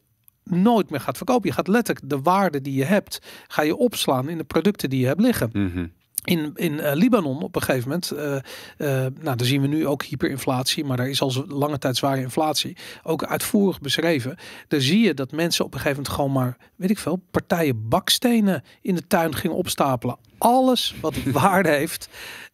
[0.51, 1.49] nooit meer gaat verkopen.
[1.49, 5.01] Je gaat letterlijk de waarde die je hebt, ga je opslaan in de producten die
[5.01, 5.51] je hebt liggen.
[5.53, 5.87] Mhm.
[6.25, 8.41] In, in uh, Libanon op een gegeven moment, uh, uh,
[9.21, 12.77] nou daar zien we nu ook hyperinflatie, maar daar is al lange tijd zware inflatie,
[13.03, 14.37] ook uitvoerig beschreven.
[14.69, 17.89] Daar zie je dat mensen op een gegeven moment gewoon maar, weet ik veel, partijen
[17.89, 20.17] bakstenen in de tuin gingen opstapelen.
[20.39, 22.09] Alles wat waarde heeft,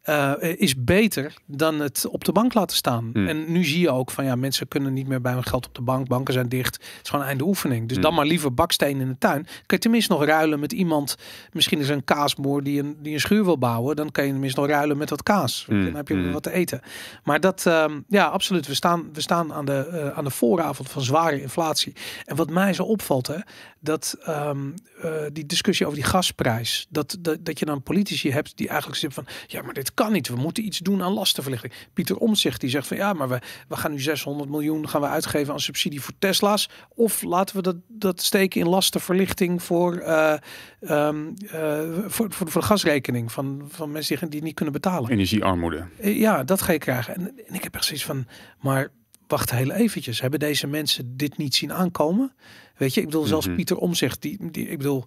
[0.09, 3.11] uh, is beter dan het op de bank laten staan.
[3.13, 3.29] Hmm.
[3.29, 5.75] En nu zie je ook van ja, mensen kunnen niet meer bij hun geld op
[5.75, 6.09] de bank.
[6.09, 6.75] Banken zijn dicht.
[6.75, 7.87] Het is gewoon einde oefening.
[7.87, 8.05] Dus Hmm.
[8.05, 9.43] dan maar liever baksteen in de tuin.
[9.43, 11.17] Kun je tenminste nog ruilen met iemand.
[11.53, 13.97] Misschien is een kaasboer die een, die een schuur wil bouwen.
[13.97, 15.65] Dan kan je tenminste nog ruilen met wat kaas.
[15.67, 15.85] Hmm.
[15.85, 16.33] Dan heb je Hmm.
[16.33, 16.81] wat te eten.
[17.25, 18.67] Maar dat, um, ja, absoluut.
[18.67, 21.93] We staan, we staan aan, de, uh, aan de vooravond van zware inflatie.
[22.25, 23.37] En wat mij zo opvalt, hè,
[23.81, 26.87] dat um, uh, die discussie over die gasprijs.
[26.89, 30.13] Dat, dat, dat je dan politici hebt die eigenlijk zeggen van ja, maar dit kan
[30.13, 30.29] niet.
[30.29, 31.73] We moeten iets doen aan lastenverlichting.
[31.93, 35.07] Pieter Omtzigt die zegt van ja, maar we, we gaan nu 600 miljoen gaan we
[35.07, 36.69] uitgeven aan subsidie voor Tesla's.
[36.95, 40.35] Of laten we dat, dat steken in lastenverlichting voor, uh,
[40.81, 45.11] um, uh, voor, voor, voor de gasrekening van, van mensen die, die niet kunnen betalen.
[45.11, 45.87] Energiearmoede.
[46.03, 47.15] Ja, dat ga je krijgen.
[47.15, 48.27] En, en ik heb echt zoiets van,
[48.61, 48.91] maar
[49.27, 50.21] wacht heel eventjes.
[50.21, 52.33] Hebben deze mensen dit niet zien aankomen?
[52.77, 53.57] Weet je, ik bedoel, zelfs Mhm.
[53.57, 55.05] Pieter Omzicht, die, die, ik bedoel,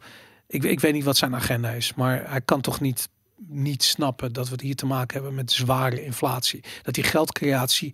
[0.47, 3.09] ik, ik weet niet wat zijn agenda is, maar hij kan toch niet,
[3.47, 6.63] niet snappen dat we het hier te maken hebben met zware inflatie.
[6.83, 7.93] Dat die geldcreatie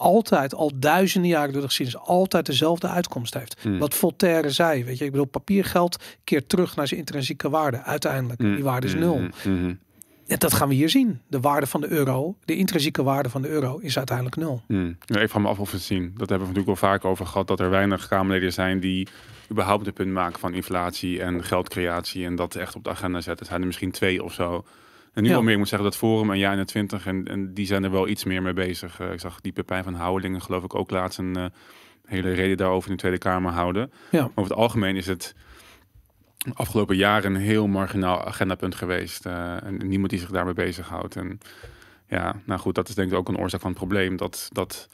[0.00, 3.64] altijd, al duizenden jaren door de geschiedenis, altijd dezelfde uitkomst heeft.
[3.64, 3.78] Mm.
[3.78, 8.42] Wat Voltaire zei, weet je, ik bedoel, papiergeld keert terug naar zijn intrinsieke waarde, uiteindelijk.
[8.42, 8.54] Mm.
[8.54, 9.20] Die waarde is nul.
[9.44, 9.74] Mhm.
[10.30, 11.20] En dat gaan we hier zien.
[11.28, 14.62] De waarde van de euro, de intrinsieke waarde van de euro is uiteindelijk nul.
[14.66, 14.96] Hmm.
[15.04, 16.02] Ja, ik vraag me af of we het zien.
[16.16, 17.46] Dat hebben we natuurlijk wel vaak over gehad.
[17.46, 19.08] Dat er weinig Kamerleden zijn die
[19.50, 22.24] überhaupt een punt maken van inflatie en geldcreatie.
[22.24, 23.46] En dat echt op de agenda zetten.
[23.46, 24.64] Zijn er misschien twee of zo.
[25.12, 25.34] En nu Ja.
[25.34, 25.52] wel meer.
[25.52, 28.24] Ik moet zeggen dat Forum en Jij 21 en, en die zijn er wel iets
[28.24, 29.00] meer mee bezig.
[29.00, 31.44] Uh, ik zag die Pepijn van Houwelingen geloof ik ook laatst een uh,
[32.04, 33.92] hele reden daarover in de Tweede Kamer houden.
[34.10, 34.20] Ja.
[34.20, 35.34] Maar over het algemeen is het
[36.54, 39.26] afgelopen jaren een heel marginaal agendapunt geweest.
[39.26, 41.16] Uh, en niemand die zich daarmee bezighoudt.
[41.16, 41.38] En
[42.08, 44.16] ja, nou goed, dat is denk ik ook een oorzaak van het probleem.
[44.16, 44.88] Dat, dat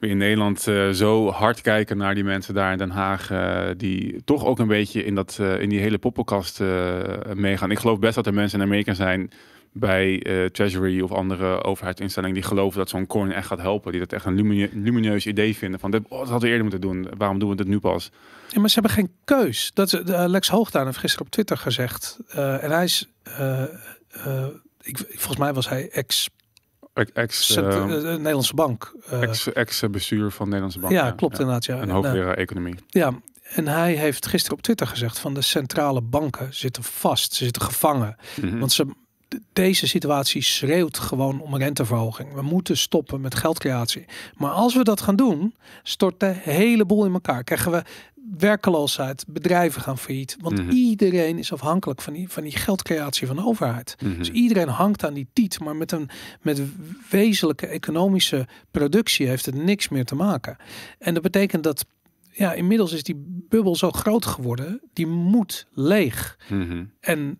[0.00, 3.30] in Nederland uh, zo hard kijken naar die mensen daar in Den Haag.
[3.30, 6.60] Uh, die toch ook een beetje in, dat, uh, in die hele poppenkast
[7.34, 7.70] meegaan.
[7.70, 9.30] Ik geloof best dat er mensen in Amerika zijn
[9.72, 13.90] bij Treasury of andere overheidsinstellingen die geloven dat zo'n coin echt gaat helpen.
[13.90, 15.80] Die dat echt een lumine lumineus idee vinden.
[15.80, 17.08] Van, oh, dat hadden we eerder moeten doen.
[17.16, 18.10] Waarom doen we dit nu pas?
[18.48, 19.70] Ja, maar ze hebben geen keus.
[19.74, 22.18] Dat Lex Hoogtaan heeft gisteren op Twitter gezegd.
[22.34, 23.08] En hij is,
[24.82, 26.28] ik, volgens mij was hij ex.
[27.12, 28.92] Ex, uh, Nederlandse bank.
[29.10, 30.92] ex, ex bestuur van Nederlandse bank.
[30.92, 31.40] Ja, klopt ja.
[31.40, 31.64] inderdaad.
[31.64, 31.82] Ja.
[31.82, 32.74] Een hoogleraar economie.
[32.88, 37.32] Ja, en hij heeft gisteren op Twitter gezegd van de centrale banken zitten vast.
[37.32, 38.16] Ze zitten gevangen.
[38.40, 38.58] Mm -hmm.
[38.58, 38.86] Want ze,
[39.52, 42.34] deze situatie schreeuwt gewoon om renteverhoging.
[42.34, 44.04] We moeten stoppen met geldcreatie.
[44.36, 47.44] Maar als we dat gaan doen, stort de hele boel in elkaar.
[47.44, 47.82] Krijgen we
[48.38, 50.36] werkeloosheid, bedrijven gaan failliet.
[50.40, 50.62] Want Mhm.
[50.62, 50.78] mm -hmm.
[50.78, 53.96] iedereen is afhankelijk van die, van die geldcreatie van de overheid.
[53.98, 54.18] Mm -hmm.
[54.18, 55.60] Dus iedereen hangt aan die tiet.
[55.60, 56.08] Maar met een
[56.42, 56.62] met
[57.10, 60.56] wezenlijke economische productie heeft het niks meer te maken.
[60.98, 61.86] En dat betekent dat
[62.32, 64.80] ja, inmiddels is die bubbel zo groot geworden.
[64.92, 66.38] Die moet leeg.
[66.48, 66.90] Mm -hmm.
[67.00, 67.38] En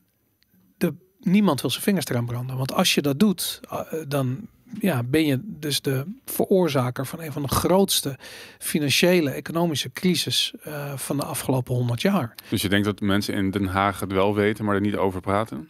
[0.77, 2.57] de, niemand wil zijn vingers eraan branden.
[2.57, 4.49] Want als je dat doet, uh, dan
[4.81, 8.19] ja, ben je dus de veroorzaker van een van de grootste
[8.59, 12.35] financiële, economische crisis uh, van de afgelopen honderd jaar.
[12.49, 15.21] Dus je denkt dat mensen in Den Haag het wel weten, maar er niet over
[15.21, 15.69] praten?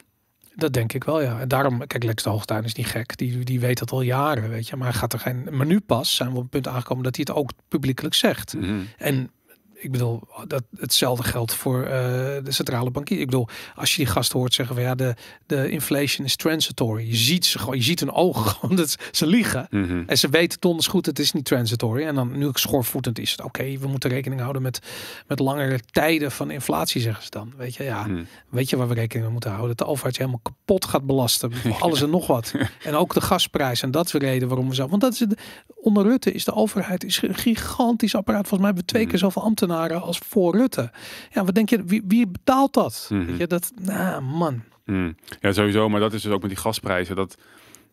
[0.55, 1.41] Dat denk ik wel, ja.
[1.41, 3.17] En daarom, kijk, Lex de Hoogtuin is niet gek.
[3.17, 4.77] Die, die weet dat al jaren, weet je.
[4.77, 5.49] Maar gaat er geen.
[5.51, 8.55] Maar nu pas zijn we op het punt aangekomen dat hij het ook publiekelijk zegt.
[8.55, 8.87] Mm -hmm.
[8.99, 9.31] En
[9.79, 13.21] ik bedoel, dat hetzelfde geldt voor uh, de centrale bankier.
[13.21, 15.15] Ik bedoel, als je die gasten hoort zeggen van ja, de,
[15.47, 17.09] de inflation is transitory.
[17.09, 19.67] Je ziet ze gewoon, je ziet hun ogen gewoon dat ze liegen.
[19.71, 20.03] Mm -hmm.
[20.07, 22.05] En ze weten donders goed, het is niet transitory.
[22.07, 24.79] En dan nu ik schoorvoetend is het oké, okay, we moeten rekening houden met,
[25.27, 27.53] met langere tijden van inflatie, zeggen ze dan.
[27.57, 28.27] Weet je, ja, Mm.
[28.51, 29.77] weet je waar we rekening mee moeten houden?
[29.77, 31.53] Dat de overheid je helemaal kapot gaat belasten.
[31.81, 32.53] Alles en nog wat.
[32.83, 33.83] En ook de gasprijs.
[33.83, 34.89] En dat is de reden waarom we zo.
[34.89, 35.41] Want dat is het,
[35.75, 38.49] onder Rutte is de overheid is een gigantisch apparaat.
[38.49, 39.09] Volgens mij hebben we twee Mm.
[39.11, 40.91] keer zoveel ambtenaren als voor Rutte.
[41.33, 43.09] Ja, wat denk je, wie, wie betaalt dat?
[43.13, 43.25] Mhm.
[43.25, 44.63] Weet je, dat, nou man.
[44.85, 45.17] Mm.
[45.41, 45.89] Ja, sowieso.
[45.89, 47.17] Maar dat is dus ook met die gasprijzen.
[47.17, 47.37] Dat,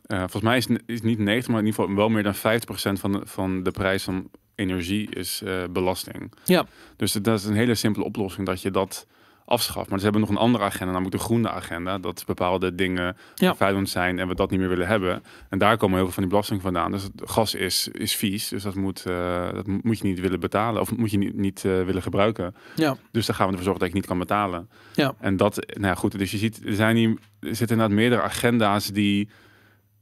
[0.07, 2.99] uh, volgens mij is, is niet 90, maar in ieder geval wel meer dan 50%
[2.99, 6.33] van de, van de prijs van energie is eh, belasting.
[6.43, 6.65] Ja.
[6.95, 9.07] Dus dat is een hele simpele oplossing dat je dat
[9.45, 9.89] afschaft.
[9.89, 11.97] Maar ze hebben nog een andere agenda, namelijk de groene agenda.
[11.97, 13.47] Dat bepaalde dingen Ja.
[13.47, 15.23] vervuilend zijn en we dat niet meer willen hebben.
[15.49, 16.91] En daar komen heel veel van die belasting vandaan.
[16.91, 20.39] Dus het gas is, is vies, dus dat moet, eh, dat moet je niet willen
[20.39, 20.81] betalen.
[20.81, 22.55] Of moet je niet, niet eh, willen gebruiken.
[22.75, 22.95] Ja.
[23.11, 24.69] Dus daar gaan we ervoor zorgen dat je niet kan betalen.
[24.93, 25.13] Ja.
[25.19, 26.17] En dat, nou ja, goed.
[26.17, 29.29] Dus je ziet, er zijn hier, er zitten inderdaad meerdere agenda's die,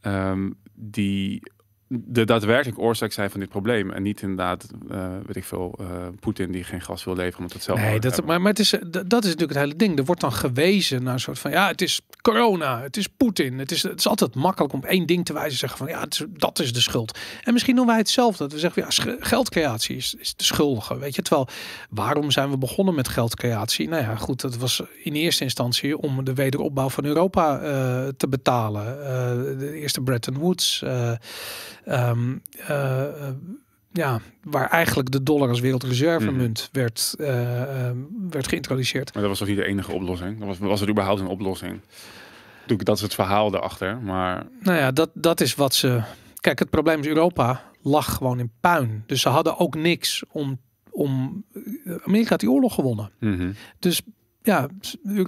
[0.01, 1.41] ehm, die
[1.93, 3.91] de daadwerkelijk oorzaak zijn van dit probleem.
[3.91, 5.85] En niet inderdaad, eh, weet ik veel, eh,
[6.19, 8.73] Poetin die geen gas wil leveren omdat het zelf Nee, dat, maar, maar het is,
[8.73, 9.97] eh, dat is natuurlijk het hele ding.
[9.97, 13.59] Er wordt dan gewezen naar een soort van, ja, het is corona, het is Poetin.
[13.59, 15.99] Het is, het is altijd makkelijk om één ding te wijzen en zeggen van, ja,
[15.99, 17.19] het is, dat is de schuld.
[17.43, 18.43] En misschien doen wij hetzelfde.
[18.43, 21.21] Dat we zeggen, ja, geldcreatie is, is de schuldige, weet je.
[21.21, 21.47] Terwijl,
[21.89, 23.89] waarom zijn we begonnen met geldcreatie?
[23.89, 27.59] Nou ja, goed, dat was in eerste instantie om de wederopbouw van Europa
[28.17, 28.83] te betalen.
[29.59, 30.83] De eerste Bretton Woods.
[31.83, 33.33] Eh, ehm, eh, eh,
[33.91, 37.95] ja, waar eigenlijk de dollar als wereldreservemunt werd, eh, eh,
[38.29, 39.13] werd geïntroduceerd.
[39.13, 40.45] Maar dat was toch niet de enige oplossing?
[40.45, 41.79] Was, was er überhaupt een oplossing?
[42.77, 43.97] Dat is het verhaal daarachter.
[44.01, 46.01] Maar Nou ja, dat, dat is wat ze.
[46.39, 49.03] Kijk, het probleem is Europa lag gewoon in puin.
[49.05, 50.59] Dus ze hadden ook niks om.
[50.91, 51.43] om
[52.05, 53.11] Amerika had die oorlog gewonnen.
[53.19, 53.51] mhm.
[53.79, 54.01] Dus
[54.43, 54.67] ja,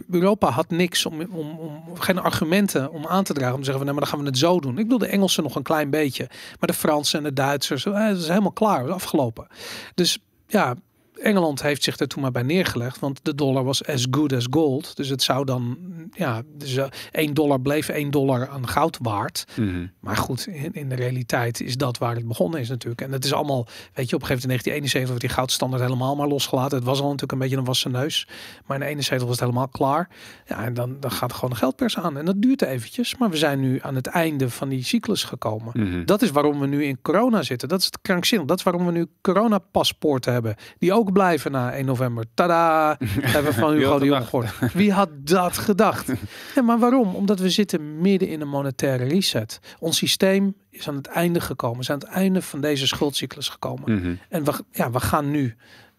[0.10, 3.86] Europa had niks om, om, om geen argumenten om aan te dragen om te zeggen
[3.86, 4.78] van nee, maar dan gaan we het zo doen.
[4.78, 8.08] Ik bedoel de Engelsen nog een klein beetje, maar de Fransen en de Duitsers, eh,
[8.08, 9.48] dat is helemaal klaar, afgelopen.
[9.96, 10.76] Dus ja,
[11.24, 14.48] Engeland heeft zich er toen maar bij neergelegd, want de dollar was as good as
[14.50, 14.96] gold.
[14.96, 15.78] Dus het zou dan,
[16.12, 19.46] ja, dus eh, 1 dollar bleef 1 dollar aan goud waard.
[19.56, 19.88] Mhm.
[20.00, 23.02] Maar goed, in, in de realiteit is dat waar het begonnen is natuurlijk.
[23.02, 25.82] En het is allemaal, weet je, op een gegeven moment in 1971 werd die goudstandaard
[25.82, 26.78] helemaal maar losgelaten.
[26.78, 28.28] Het was al natuurlijk een beetje een wassen neus.
[28.66, 30.10] Maar in 71 was het helemaal klaar.
[30.46, 32.18] Ja, en dan, dan gaat gewoon de geldpers aan.
[32.18, 33.18] En dat duurt eventjes.
[33.18, 35.72] Maar we zijn nu aan het einde van die cyclus gekomen.
[35.74, 36.06] Mhm.
[36.06, 37.70] Dat is waarom we nu in corona zitten.
[37.70, 38.48] Dat is het krankzinnig.
[38.48, 40.56] Dat is waarom we nu coronapaspoorten hebben.
[40.78, 42.26] Die ook blijven na 1 november.
[42.34, 42.98] Tada!
[43.22, 44.74] hebben we van Hugo de Jong gehoord.
[44.74, 46.12] Wie had dat gedacht?
[46.56, 47.16] Ja, maar waarom?
[47.16, 49.60] Omdat we zitten midden in een monetaire reset.
[49.80, 51.84] Ons systeem is aan het einde gekomen.
[51.84, 53.96] Zijn aan het einde van deze schuldcyclus gekomen.
[53.96, 54.16] Mhm.
[54.30, 55.56] En we, ja, we gaan nu...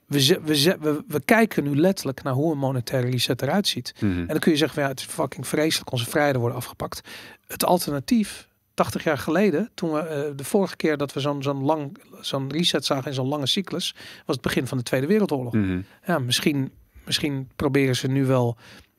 [0.06, 3.94] We, we, we, we kijken nu letterlijk naar hoe een monetaire reset eruit ziet.
[4.00, 4.18] Mhm.
[4.18, 7.08] En dan kun je zeggen, van, ja, het is fucking vreselijk, onze vrijheden worden afgepakt.
[7.46, 11.62] Het alternatief, 80 jaar geleden, toen we eh, de vorige keer dat we zo'n zo'n
[11.64, 13.94] lang zo'n reset zagen in zo'n lange cyclus,
[14.26, 15.52] was het begin van de Tweede Wereldoorlog.
[15.52, 15.80] Mhm.
[16.06, 16.72] Ja, misschien,
[17.04, 18.56] misschien proberen ze nu wel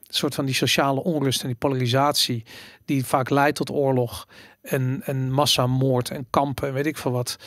[0.08, 2.44] een soort van die sociale onrust en die polarisatie
[2.86, 4.28] die vaak leidt tot oorlog
[4.62, 7.38] en, en massamoord en kampen en weet ik veel wat,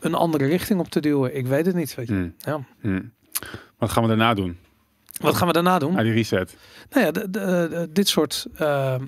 [0.00, 1.36] een andere richting op te duwen.
[1.36, 1.94] Ik weet het niet.
[1.94, 2.14] Weet je.
[2.14, 2.28] Mhm.
[2.38, 2.60] Ja.
[2.80, 3.02] Mhm.
[3.78, 4.56] Wat gaan we daarna doen?
[5.20, 5.96] Wat gaan we daarna doen?
[5.96, 6.56] Ah, die reset.
[6.90, 9.04] Nou ja, dit soort, ehm,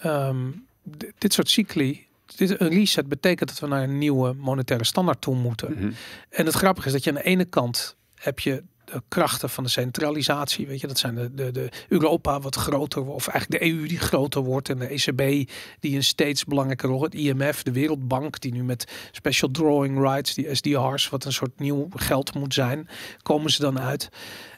[0.00, 0.36] ehm,
[0.82, 5.20] di- dit soort cycli, dit, een reset betekent dat we naar een nieuwe monetaire standaard
[5.20, 5.72] toe moeten.
[5.72, 5.90] Mhm.
[6.28, 9.64] En het grappige is dat je aan de ene kant heb je de krachten van
[9.64, 13.62] de centralisatie, weet je, dat zijn de, de, de Europa wat groter wordt, of eigenlijk
[13.62, 15.50] de EU die groter wordt en de ECB
[15.80, 20.34] die een steeds belangrijke rol, het IMF, de Wereldbank die nu met special drawing rights,
[20.34, 22.88] die SDR's, wat een soort nieuw geld moet zijn,
[23.22, 24.08] komen ze dan uit.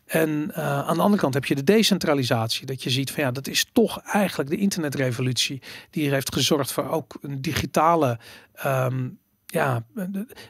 [0.07, 2.67] En eh, aan de andere kant heb je de decentralisatie.
[2.67, 5.63] Dat je ziet van ja, dat is toch eigenlijk de internetrevolutie.
[5.91, 8.19] Die er heeft gezorgd voor ook een digitale,
[8.55, 9.09] ehm,
[9.47, 9.85] ja,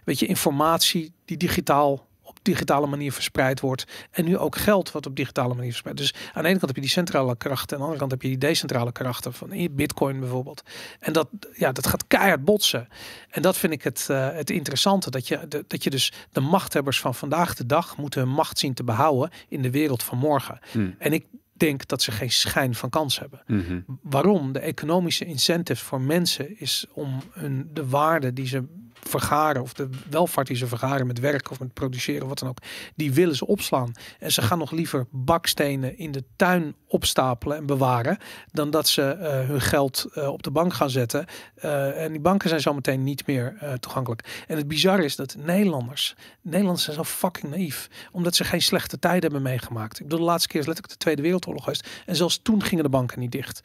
[0.05, 2.07] weet je, informatie die digitaal
[2.43, 3.85] digitale manier verspreid wordt.
[4.11, 5.97] En nu ook geld wat op digitale manier verspreid.
[5.97, 7.69] Dus aan de ene kant heb je die centrale krachten.
[7.69, 10.63] En aan de andere kant heb je die decentrale krachten van Bitcoin bijvoorbeeld.
[11.01, 12.89] En dat, ja, dat gaat keihard botsen.
[13.31, 15.11] En dat vind ik het, eh, het interessante.
[15.11, 18.59] Dat je, de, dat je dus de machthebbers van vandaag de dag moeten hun macht
[18.59, 20.59] zien te behouden in de wereld van morgen.
[20.73, 20.91] Mhm.
[20.99, 23.43] En ik denk dat ze geen schijn van kans hebben.
[23.47, 23.81] Mhm.
[24.03, 24.53] Waarom?
[24.53, 28.65] De economische incentive voor mensen is om hun, de waarde die ze
[29.09, 32.59] vergaren of de welvaart die ze vergaren met werk of met produceren, wat dan ook,
[32.95, 33.93] die willen ze opslaan.
[34.19, 38.19] En ze gaan nog liever bakstenen in de tuin opstapelen en bewaren,
[38.51, 41.27] dan dat ze eh, hun geld eh, op de bank gaan zetten.
[41.55, 44.45] Eh, en die banken zijn zometeen niet meer toegankelijk.
[44.47, 48.99] En het bizarre is dat Nederlanders, Nederlanders zijn zo fucking naïef, omdat ze geen slechte
[48.99, 49.99] tijden hebben meegemaakt.
[49.99, 51.88] Ik bedoel, de laatste keer is letterlijk de Tweede Wereldoorlog geweest.
[52.07, 53.61] En zelfs toen gingen de banken niet dicht.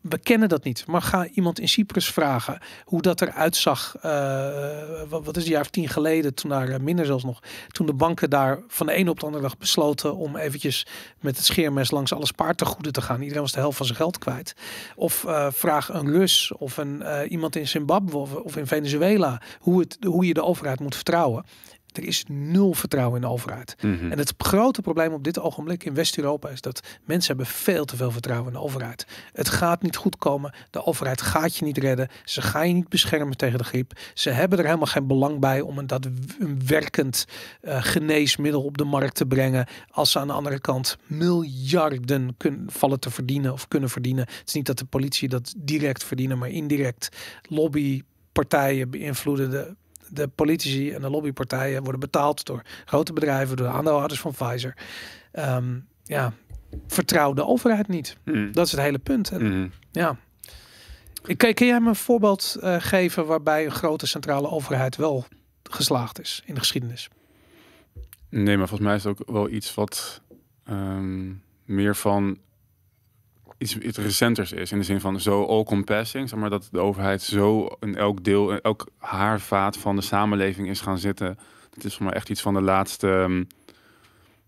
[0.00, 0.86] We kennen dat niet.
[0.86, 3.96] Maar ga iemand in Cyprus vragen hoe dat eruit zag.
[4.70, 7.40] Eh, wat, wat is het jaar of tien geleden, toen daar eh, minder zelfs nog.
[7.68, 10.86] Toen de banken daar van de ene op de andere dag besloten om eventjes
[11.20, 13.20] met het scheermes langs alle spaartegoeden te gaan.
[13.20, 14.54] Iedereen was de helft van zijn geld kwijt.
[14.96, 19.80] Of eh, vraag een Rus of een, iemand in Zimbabwe of, of in Venezuela hoe,
[19.80, 21.44] het, hoe je de overheid moet vertrouwen.
[21.94, 23.74] Er is nul vertrouwen in de overheid.
[23.82, 24.12] Mhm.
[24.12, 27.96] En het grote probleem op dit ogenblik in West-Europa is dat mensen hebben veel te
[27.96, 29.06] veel vertrouwen in de overheid.
[29.32, 30.54] Het gaat niet goed komen.
[30.70, 32.08] De overheid gaat je niet redden.
[32.24, 33.92] Ze gaan je niet beschermen tegen de griep.
[34.14, 36.04] Ze hebben er helemaal geen belang bij om een, dat,
[36.38, 37.24] een werkend
[37.60, 39.66] eh, geneesmiddel op de markt te brengen.
[39.90, 44.24] Als ze aan de andere kant miljarden kunnen vallen te verdienen of kunnen verdienen.
[44.24, 47.08] Het is niet dat de politie dat direct verdienen, maar indirect
[47.48, 49.74] lobbypartijen beïnvloeden de
[50.08, 54.76] de politici en de lobbypartijen worden betaald door grote bedrijven, door de aandeelhouders van Pfizer.
[55.32, 56.32] Ehm, ja,
[56.86, 58.16] vertrouw de overheid niet.
[58.24, 58.52] Mhm.
[58.52, 59.30] Dat is het hele punt.
[59.30, 59.68] En, Mhm.
[59.92, 60.16] Ja.
[61.26, 65.26] Ik, kan, kan jij me een voorbeeld eh, geven waarbij een grote centrale overheid wel
[65.70, 67.08] geslaagd is in de geschiedenis?
[68.28, 70.20] Nee, maar volgens mij is het ook wel iets wat
[70.64, 71.32] ehm,
[71.64, 72.38] meer van
[73.64, 74.72] iets, iets recenters is.
[74.72, 76.28] In de zin van zo all-compassing.
[76.28, 80.68] Zeg maar dat de overheid zo in elk deel, in elk haarvaat van de samenleving
[80.68, 81.38] is gaan zitten.
[81.74, 83.44] Dat is voor mij echt iets van de laatste, ehm,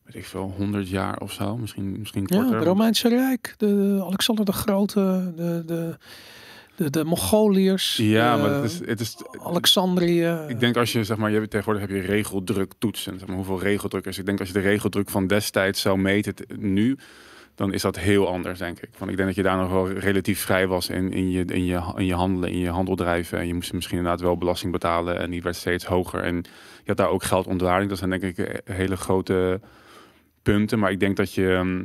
[0.05, 1.57] weet ik veel, 100 jaar of zo.
[1.57, 2.57] Misschien, misschien Ja, korter.
[2.57, 5.97] het Romeinse Rijk, de Alexander de Grote, de, de,
[6.77, 10.39] de, de Mongoliërs, Ja, de maar het is, het is, Alexandrië.
[10.49, 13.19] Ik denk als je, zeg maar, je hebt, tegenwoordig heb je regeldruk toetsen.
[13.19, 14.19] Zeg maar, hoeveel regeldruk is.
[14.19, 16.97] Ik denk als je de regeldruk van destijds zou meten nu,
[17.57, 18.89] dan is dat heel anders, denk ik.
[18.99, 21.65] Want ik denk dat je daar nog wel relatief vrij was in, in, je, in,
[21.65, 23.39] je, in je handelen, in je handeldrijven.
[23.39, 26.23] En je moest misschien inderdaad wel belasting betalen en die werd steeds hoger.
[26.23, 27.89] En je had daar ook geldontwaarding.
[27.89, 29.61] Dat zijn denk ik eh, hele grote
[30.43, 30.79] punten.
[30.79, 31.49] Maar ik denk dat je...
[31.55, 31.85] ehm,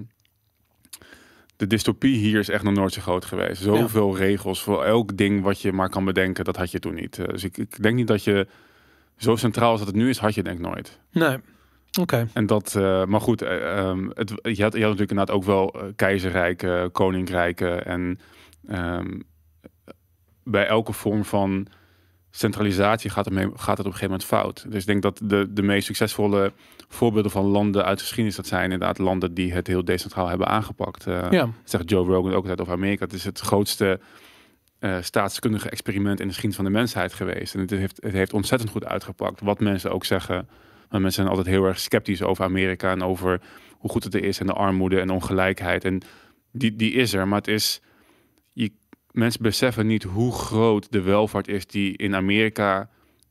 [1.55, 3.61] de dystopie hier is echt nog nooit zo groot geweest.
[3.61, 7.19] Zoveel regels voor elk ding wat je maar kan bedenken, dat had je toen niet.
[7.19, 8.47] Eh, Dus ik, ik denk niet dat je
[9.17, 10.99] zo centraal als dat het nu is, had je denk ik nooit.
[11.11, 11.37] Nee,
[11.99, 12.27] oké.
[12.33, 15.43] En dat, eh, maar goed, eh, ehm, het, je, had, je had natuurlijk inderdaad ook
[15.43, 18.19] wel eh, keizerrijken, koninkrijken en
[18.67, 19.19] ehm,
[20.43, 21.67] bij elke vorm van
[22.31, 24.65] centralisatie gaat het, mee, gaat het op een gegeven moment fout.
[24.71, 26.53] Dus ik denk dat de, de meest succesvolle
[26.87, 30.47] voorbeelden van landen uit de geschiedenis, dat zijn inderdaad landen die het heel decentraal hebben
[30.47, 31.03] aangepakt.
[31.03, 33.03] Ja, zegt Joe Rogan ook altijd over Amerika.
[33.03, 33.99] Het is het grootste
[35.01, 37.53] staatskundige experiment in de geschiedenis van de mensheid geweest.
[37.53, 39.41] En het heeft, het heeft ontzettend goed uitgepakt.
[39.41, 40.47] Wat mensen ook zeggen.
[40.91, 44.23] Maar mensen zijn altijd heel erg sceptisch over Amerika en over hoe goed het er
[44.23, 45.85] is en de armoede en ongelijkheid.
[45.85, 46.01] En
[46.51, 47.81] die, die is er, maar het is.
[48.49, 48.71] Je,
[49.11, 52.89] mensen beseffen niet hoe groot de welvaart is die in Amerika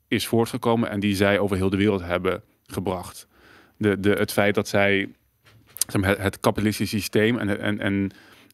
[0.08, 3.26] is voortgekomen en die zij over heel de wereld hebben gebracht.
[3.76, 5.08] De, de, het feit dat zij
[5.86, 8.11] zeg maar, het, het kapitalistische systeem en, en, en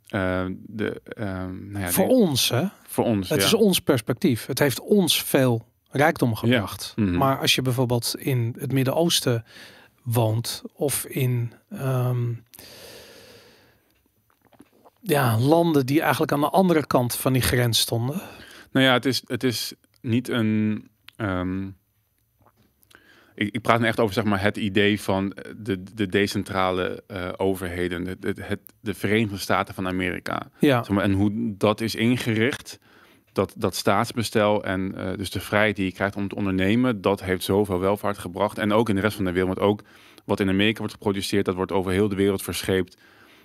[0.09, 2.65] eh, de, ehm, nou ja, voor die- ons hè.
[2.87, 3.29] voor ons.
[3.29, 3.47] Het ja.
[3.47, 4.47] is ons perspectief.
[4.47, 6.93] Het heeft ons veel rijkdom gebracht.
[6.97, 7.17] Mhm.
[7.17, 9.45] Maar als je bijvoorbeeld in het Midden-Oosten
[10.03, 12.33] woont of in ehm,
[15.01, 18.21] ja, landen die eigenlijk aan de andere kant van die grens stonden.
[18.71, 20.89] Nou ja, het is, het is niet een.
[21.17, 21.67] ehm,
[23.35, 27.29] ik, ik praat nu echt over zeg maar, het idee van de, de decentrale eh,
[27.37, 30.51] overheden, het, het- de Verenigde Staten van Amerika.
[30.59, 32.79] Ja, Zeg maar, en hoe dat is ingericht,
[33.37, 37.23] dat, dat staatsbestel en eh, dus de vrijheid die je krijgt om te ondernemen, dat
[37.23, 38.59] heeft zoveel welvaart gebracht.
[38.59, 39.83] En ook in de rest van de wereld, want ook
[40.25, 42.97] wat in Amerika wordt geproduceerd, dat wordt over heel de wereld verscheept.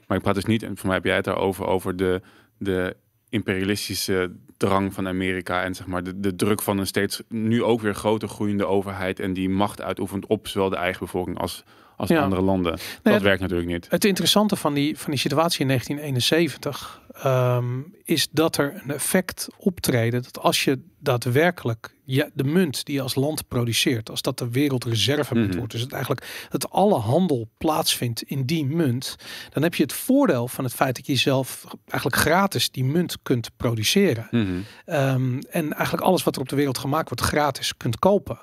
[0.08, 2.22] Maar ik praat dus niet, en voor mij heb jij het daarover, over de,
[2.58, 2.96] de
[3.30, 7.82] imperialistische drang van Amerika en zeg maar de, de druk van een steeds nu ook
[7.82, 11.64] weer groter groeiende overheid en die macht uitoefent op zowel de eigen bevolking als,
[12.02, 12.22] als Ja.
[12.24, 12.80] andere landen.
[13.04, 13.88] dat werkt natuurlijk niet.
[13.89, 19.47] Het interessante van die, van die situatie in 1971 ehm, is dat er een effect
[19.58, 24.38] optreden dat als je daadwerkelijk ja, de munt die je als land produceert, als dat
[24.38, 25.58] de wereldreservemunt Mhm.
[25.58, 29.16] wordt, dus het eigenlijk dat alle handel plaatsvindt in die munt,
[29.49, 33.16] dan heb je het voordeel van het feit dat je zelf eigenlijk gratis die munt
[33.24, 34.28] kunt produceren.
[34.32, 34.47] Mhm.
[34.86, 38.39] Ehm, en eigenlijk alles wat er op de wereld gemaakt wordt gratis kunt kopen.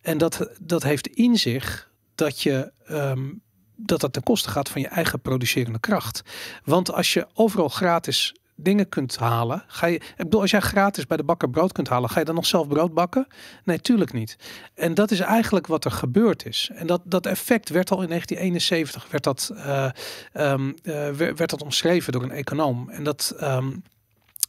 [0.00, 3.30] En dat, dat heeft in zich dat je ehm,
[3.76, 6.22] dat dat ten koste gaat van je eigen producerende kracht.
[6.64, 9.94] Want als je overal gratis dingen kunt halen, ga je.
[9.94, 12.46] Ik bedoel, als jij gratis bij de bakker brood kunt halen, ga je dan nog
[12.46, 13.26] zelf brood bakken?
[13.64, 14.36] Nee, tuurlijk niet.
[14.74, 16.70] En dat is eigenlijk wat er gebeurd is.
[16.74, 19.90] En dat, dat effect werd al in 1971 werd dat, eh,
[20.32, 22.90] ehm, eh, werd, dat omschreven door een econoom.
[22.90, 23.34] En dat.
[23.38, 23.70] ehm,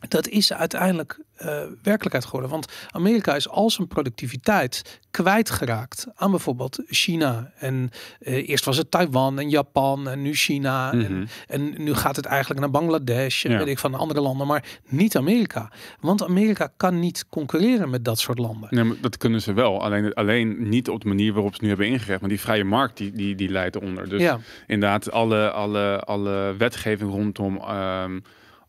[0.07, 2.49] dat is uiteindelijk eh, werkelijkheid geworden.
[2.49, 7.51] Want Amerika is al zijn productiviteit kwijtgeraakt aan bijvoorbeeld China.
[7.57, 7.89] En
[8.19, 10.93] eh, eerst was het Taiwan en Japan en nu China.
[10.93, 11.03] Mhm.
[11.03, 13.57] en, en nu gaat het eigenlijk naar Bangladesh en Ja.
[13.57, 15.71] weet ik van andere landen, maar niet Amerika.
[15.99, 18.67] Want Amerika kan niet concurreren met dat soort landen.
[18.71, 19.83] Nee, maar dat kunnen ze wel.
[19.83, 22.19] Alleen, alleen niet op de manier waarop ze nu hebben ingericht.
[22.19, 24.09] Maar die vrije markt, die, die, die leidt eronder.
[24.09, 28.19] Dus ja, inderdaad, alle, alle, alle wetgeving rondom ehm,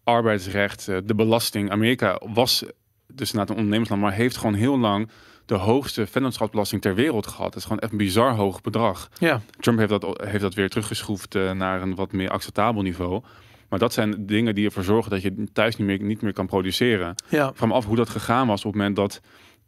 [0.04, 1.70] arbeidsrecht, eh, de belasting.
[1.70, 2.64] Amerika was
[3.06, 5.10] dus inderdaad een ondernemersland, maar heeft gewoon heel lang
[5.46, 7.46] de hoogste vennootschapsbelasting ter wereld gehad.
[7.46, 9.08] Dat is gewoon echt een bizar hoog bedrag.
[9.18, 13.22] Ja, Trump heeft dat, heeft dat weer teruggeschroefd eh, naar een wat meer acceptabel niveau.
[13.68, 16.46] Maar dat zijn dingen die ervoor zorgen dat je thuis niet meer, niet meer kan
[16.46, 17.14] produceren.
[17.28, 19.20] ja, Ik vraag me af hoe dat gegaan was op het moment dat,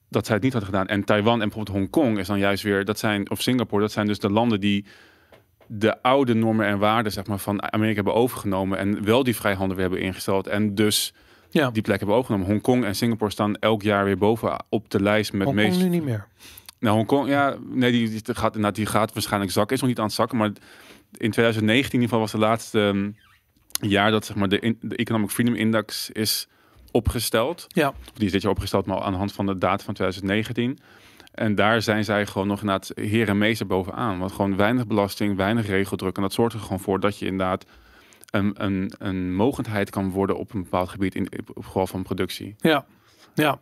[0.08, 0.88] dat zij het niet hadden gedaan.
[0.88, 4.06] En Taiwan en bijvoorbeeld Hongkong is dan juist weer, dat zijn, of Singapore, dat zijn
[4.06, 4.86] dus de landen die
[5.66, 8.78] de oude normen en waarden zeg maar, van Amerika hebben overgenomen.
[8.78, 10.46] En wel die vrijhandel weer hebben ingesteld.
[10.46, 11.12] En dus
[11.50, 11.70] ja.
[11.70, 12.50] die plek hebben overgenomen.
[12.52, 15.88] Hongkong en Singapore staan elk jaar weer boven op de lijst met Hongkong meest nu
[15.88, 16.26] niet meer.
[16.78, 19.74] nou, Hongkong, ja, nee, die, die gaat inderdaad, die gaat waarschijnlijk zakken.
[19.74, 20.50] Is nog niet aan het zakken, maar
[21.16, 23.10] in 2019 in ieder geval was de laatste ehm,
[23.90, 26.48] jaar dat zeg maar de, in- de Economic Freedom Index is
[26.90, 27.64] opgesteld.
[27.68, 30.78] Ja, Die is dit jaar opgesteld, maar aan de hand van de data van 2019.
[31.36, 34.18] En daar zijn zij gewoon nog inderdaad heer en meester bovenaan.
[34.18, 36.16] Want gewoon weinig belasting, weinig regeldruk.
[36.16, 37.64] En dat zorgt er gewoon voor dat je inderdaad
[38.30, 42.54] een, een, een mogendheid kan worden op een bepaald gebied in op geval van productie.
[42.58, 42.84] ja,
[43.34, 43.60] ja.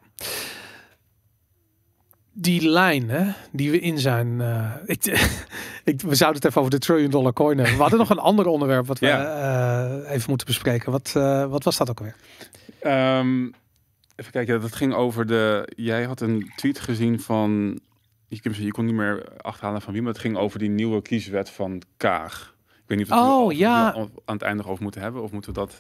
[2.37, 4.41] Die lijn hè, die we in zijn.
[4.41, 5.05] eh, ik,
[5.85, 7.75] ik, we zouden het even over de trillion dollar coin hebben.
[7.77, 10.93] We hadden nog een ander onderwerp wat we eh, even moeten bespreken.
[10.93, 12.17] Wat, eh, wat was dat ook alweer?
[12.81, 13.47] Ehm,
[14.17, 15.73] even kijken, dat ging over de.
[15.77, 17.79] Jij had een tweet gezien van.
[18.29, 21.83] Je, kon niet meer achterhalen van wie, maar het ging over die nieuwe kieswet van
[21.97, 22.55] Kaag.
[22.69, 23.87] Ik weet niet of we Oh, ja.
[23.87, 25.79] het al aan het einde over moeten hebben, of moeten we dat.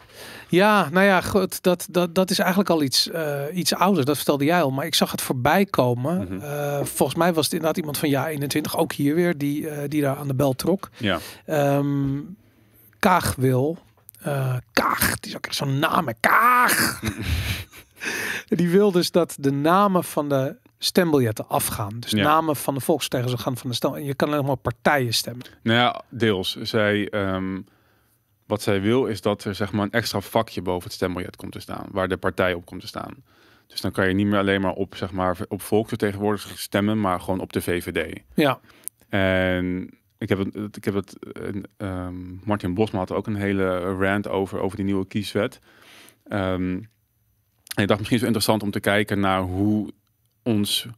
[0.49, 4.05] Ja, nou ja, goed, dat, dat, dat is eigenlijk al iets, eh, iets ouder.
[4.05, 4.70] Dat vertelde jij al.
[4.70, 6.22] Maar ik zag het voorbij komen.
[6.24, 6.41] Mhm.
[6.45, 9.89] Eh, volgens mij was het inderdaad iemand van ja 21, ook hier weer, die, eh,
[9.89, 10.91] die daar aan de bel trok.
[10.97, 12.18] Ja, Ehm,
[12.99, 13.78] Kaag wil.
[14.72, 16.07] Kaag, het is ook echt zo'n naam.
[16.20, 17.01] Kaag!
[18.48, 22.00] die wil dus dat de namen van de stembiljetten afgaan.
[22.00, 22.22] Dus Ja.
[22.22, 23.94] namen van de volksvertegenwoordigers gaan van de stem.
[23.94, 25.46] En je kan maar partijen stemmen.
[25.62, 26.57] nou ja, deels.
[26.62, 27.61] Zij, ehm,
[28.46, 31.52] wat zij wil is dat er zeg maar een extra vakje boven het stembiljet komt
[31.52, 33.14] te staan, waar de partij op komt te staan.
[33.66, 37.20] Dus dan kan je niet meer alleen maar op, zeg maar, op volksvertegenwoordigers stemmen, maar
[37.20, 38.20] gewoon op de VVD.
[38.34, 38.61] Ja,
[39.09, 43.78] En ik heb het, ik heb het een, ehm, Martin Bosma had ook een hele
[43.80, 45.61] rant over, over die nieuwe kieswet.
[46.24, 46.80] Ehm,
[47.75, 49.93] en ik dacht misschien is het interessant om te kijken naar hoe
[50.43, 50.89] ons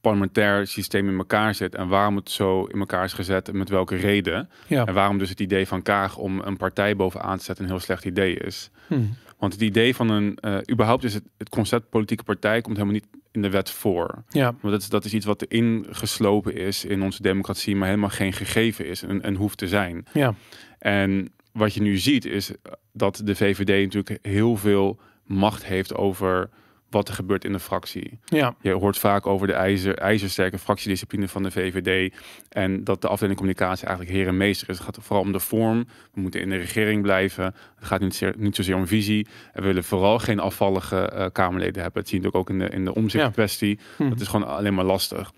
[0.00, 3.68] parlementair systeem in elkaar zit en waarom het zo in elkaar is gezet en met
[3.68, 4.48] welke reden.
[4.66, 4.86] ja.
[4.86, 7.80] En waarom dus het idee van Kaag om een partij bovenaan te zetten een heel
[7.80, 8.70] slecht idee is.
[8.86, 9.00] Hm.
[9.38, 12.94] Want het idee van een, eh, überhaupt is het, het concept politieke partij komt helemaal
[12.94, 14.24] niet in de wet voor.
[14.28, 14.44] ja.
[14.60, 18.08] Want dat is, dat is iets wat erin geslopen is in onze democratie, maar helemaal
[18.10, 20.06] geen gegeven is en, en hoeft te zijn.
[20.12, 20.34] ja.
[20.78, 22.50] En wat je nu ziet is
[22.92, 26.50] dat de VVD natuurlijk heel veel macht heeft over
[26.94, 28.18] wat er gebeurt in de fractie.
[28.24, 28.54] ja.
[28.60, 32.14] Je hoort vaak over de ijzer, ijzersterke fractiediscipline van de VVD.
[32.48, 34.76] En dat de afdeling communicatie eigenlijk heer en meester is.
[34.76, 35.86] Het gaat vooral om de vorm.
[36.12, 37.44] We moeten in de regering blijven.
[37.44, 39.26] Het gaat niet, zeer, niet zozeer om visie.
[39.52, 42.00] En we willen vooral geen afvallige eh, Kamerleden hebben.
[42.00, 43.78] Het zien we ook in de, in de omzichtkwestie.
[43.96, 44.08] Hm.
[44.08, 45.32] Dat is gewoon alleen maar lastig.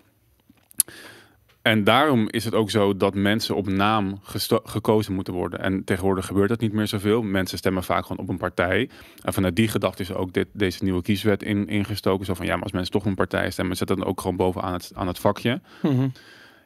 [1.67, 4.19] En daarom is het ook zo dat mensen op naam
[4.63, 5.59] gekozen moeten worden.
[5.59, 7.21] En tegenwoordig gebeurt dat niet meer zoveel.
[7.21, 8.89] Mensen stemmen vaak gewoon op een partij.
[9.23, 12.25] En vanuit die gedachte is ook dit, deze nieuwe kieswet in, ingestoken.
[12.25, 14.35] Zo van ja, maar als mensen toch een partij stemmen, zet dat dan ook gewoon
[14.35, 15.61] bovenaan het, aan het vakje.
[15.81, 16.07] Mhm.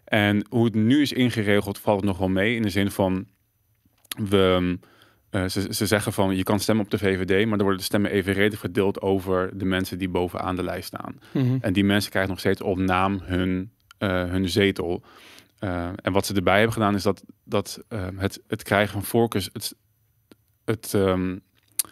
[0.03, 2.55] En hoe het nu is ingeregeld, valt het nog wel mee.
[2.55, 3.25] In de zin van,
[4.29, 4.77] we,
[5.29, 7.83] eh, ze, ze zeggen van, je kan stemmen op de VVD, maar er worden de
[7.83, 11.19] stemmen evenredig verdeeld over de mensen die bovenaan de lijst staan.
[11.31, 11.57] Mhm.
[11.61, 13.71] En die mensen krijgen nog steeds op naam hun,
[14.07, 15.03] hun zetel.
[15.61, 19.03] Eh, en wat ze erbij hebben gedaan is dat, dat eh, het, het krijgen van
[19.03, 19.75] voorkeurs, het,
[20.65, 21.37] het, ehm,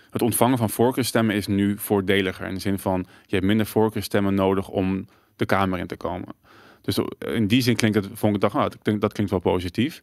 [0.09, 2.47] het ontvangen van voorkeurstemmen is nu voordeliger.
[2.47, 6.35] In de zin van, je hebt minder voorkeurstemmen nodig om de Kamer in te komen.
[6.81, 10.01] Dus in die zin klinkt het, vond ik dacht, nou, dat klinkt wel positief.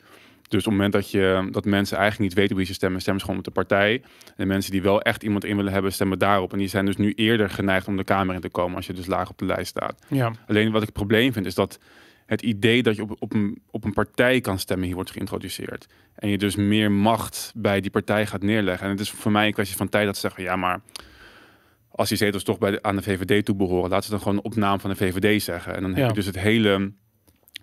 [0.48, 3.20] Dus op het moment dat, je, dat mensen eigenlijk niet weten wie ze stemmen, stemmen
[3.20, 3.94] ze gewoon op de partij.
[4.26, 6.52] En de mensen die wel echt iemand in willen hebben, stemmen daarop.
[6.52, 8.92] En die zijn dus nu eerder geneigd om de Kamer in te komen als je
[8.92, 10.02] dus laag op de lijst staat.
[10.08, 11.78] Ja, Alleen wat ik het probleem vind, is dat
[12.26, 15.86] het idee dat je op, op, een, op een partij kan stemmen hier wordt geïntroduceerd.
[16.14, 18.84] En je dus meer macht bij die partij gaat neerleggen.
[18.86, 20.80] En het is voor mij een kwestie van tijd dat ze zeggen, ja maar
[21.90, 24.54] als die zetels toch bij de, aan de VVD toebehoren, laten ze dan gewoon op
[24.54, 25.74] naam van de VVD zeggen.
[25.74, 26.06] En dan heb Ja.
[26.06, 26.92] je dus het hele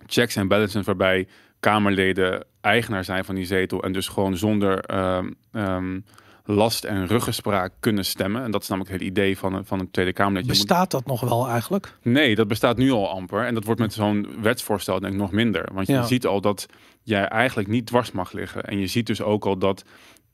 [0.06, 1.28] checks en balances waarbij
[1.64, 6.00] Kamerleden eigenaar zijn van die zetel en dus gewoon zonder ehm, ehm,
[6.46, 8.44] last en ruggespraak kunnen stemmen.
[8.44, 10.34] En dat is namelijk het idee van een, van een Tweede Kamer.
[10.34, 11.98] dat je moet- bestaat dat nog wel eigenlijk?
[12.02, 13.46] Nee, dat bestaat nu al amper.
[13.46, 15.70] En dat wordt met zo'n wetsvoorstel denk ik nog minder.
[15.74, 16.04] Want je Ja.
[16.06, 16.66] ziet al dat
[17.04, 18.64] jij eigenlijk niet dwars mag liggen.
[18.64, 19.84] En je ziet dus ook al dat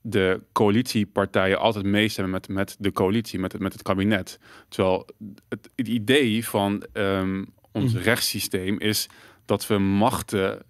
[0.01, 4.39] de coalitiepartijen altijd meestemmen met, met de coalitie, met het, met het kabinet.
[4.69, 5.07] Terwijl
[5.49, 8.03] het, het idee van ehm, ons Mhm.
[8.03, 9.07] rechtssysteem is
[9.45, 10.61] dat we machten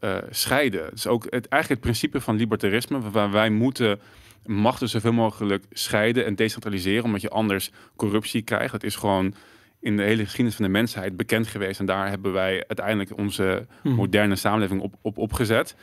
[0.00, 0.90] eh, scheiden.
[0.90, 4.00] Dus ook het, eigenlijk het principe van libertarisme, waar wij moeten
[4.46, 8.72] machten zoveel mogelijk scheiden en decentraliseren, omdat je anders corruptie krijgt.
[8.72, 9.34] Het is gewoon
[9.80, 11.80] in de hele geschiedenis van de mensheid bekend geweest.
[11.80, 13.94] En daar hebben wij uiteindelijk onze Mhm.
[13.94, 15.74] moderne samenleving op, op opgezet.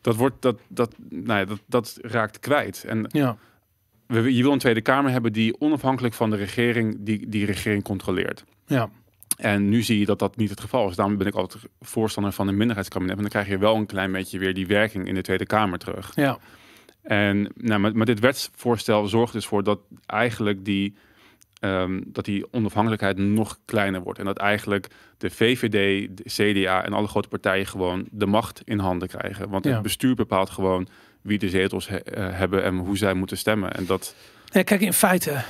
[0.00, 2.84] Dat, wordt, dat, dat, nou ja, dat, dat raakt kwijt.
[2.88, 3.36] En Ja,
[4.06, 7.82] we, je wil een Tweede Kamer hebben die onafhankelijk van de regering, die, die regering
[7.82, 8.44] controleert.
[8.66, 8.90] ja,
[9.36, 10.96] En nu zie je dat dat niet het geval is.
[10.96, 13.14] Daarom ben ik altijd voorstander van een minderheidskabinet.
[13.16, 15.78] Want dan krijg je wel een klein beetje weer die werking in de Tweede Kamer
[15.78, 16.12] terug.
[16.14, 16.38] ja.
[17.02, 20.94] En nou, maar, maar dit wetsvoorstel zorgt dus voor dat eigenlijk die,
[21.60, 24.18] ehm, dat die onafhankelijkheid nog kleiner wordt.
[24.18, 24.86] En dat eigenlijk
[25.18, 29.48] de VVD, de CDA en alle grote partijen gewoon de macht in handen krijgen.
[29.48, 29.72] Want Ja.
[29.72, 30.88] het bestuur bepaalt gewoon
[31.22, 33.72] wie de zetels he- eh, hebben en hoe zij moeten stemmen.
[33.72, 34.14] En dat,
[34.44, 35.42] Ja, kijk, in feite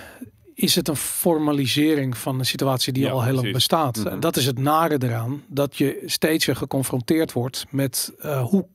[0.55, 3.97] is het een formalisering van een situatie die Ja, al heel lang bestaat.
[3.97, 4.09] Mhm.
[4.09, 8.67] En dat is het nare eraan, dat je steeds weer geconfronteerd wordt met eh, hoe,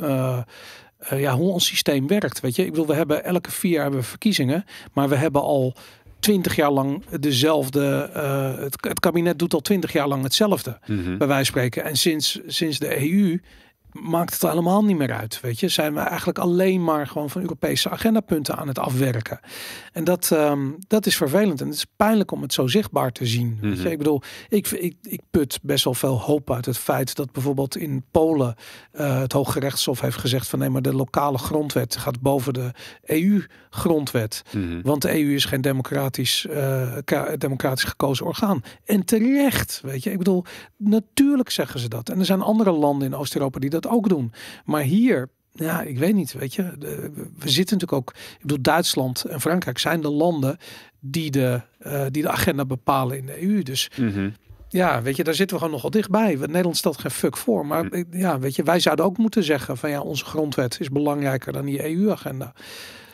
[0.00, 0.38] eh,
[0.98, 2.40] eh, ja, hoe ons systeem werkt.
[2.40, 5.42] Weet je, ik bedoel, we hebben elke vier jaar hebben we verkiezingen, maar we hebben
[5.42, 5.74] al
[6.20, 8.10] twintig jaar lang dezelfde.
[8.58, 11.84] het, het kabinet doet al twintig jaar lang hetzelfde bij wijze van spreken.
[11.84, 13.40] En sinds, sinds de EU
[13.92, 15.40] maakt het helemaal niet meer uit.
[15.40, 19.40] Weet je, zijn we eigenlijk alleen maar gewoon van Europese agendapunten aan het afwerken.
[19.92, 21.60] En dat, ehm, dat is vervelend.
[21.60, 23.58] En het is pijnlijk om het zo zichtbaar te zien.
[23.60, 23.86] Mhm.
[23.86, 27.76] ik bedoel, ik, ik, ik put best wel veel hoop uit het feit dat bijvoorbeeld
[27.76, 28.54] in Polen
[28.92, 32.70] eh, het Hooggerechtshof heeft gezegd van nee, maar de lokale grondwet gaat boven de
[33.02, 34.42] EU-grondwet.
[34.52, 34.80] Mhm.
[34.82, 36.96] Want de EU is geen democratisch, eh,
[37.38, 38.62] democratisch gekozen orgaan.
[38.84, 40.10] En terecht, weet je.
[40.10, 40.44] Ik bedoel,
[40.76, 42.08] natuurlijk zeggen ze dat.
[42.08, 44.32] En er zijn andere landen in Oost-Europa die dat ook doen.
[44.64, 46.62] Maar hier, ja, ik weet niet, weet je.
[47.38, 48.10] we zitten natuurlijk ook...
[48.10, 50.58] Ik bedoel, Duitsland en Frankrijk zijn de landen
[51.00, 53.62] die de, eh, die de agenda bepalen in de EU.
[53.62, 54.30] Dus Mhm.
[54.68, 56.34] ja, weet je, daar zitten we gewoon nogal dichtbij.
[56.34, 57.66] Nederland stelt geen fuck voor.
[57.66, 58.04] Maar Hm.
[58.10, 61.64] ja, weet je, wij zouden ook moeten zeggen van ja, onze grondwet is belangrijker dan
[61.64, 62.52] die EU-agenda.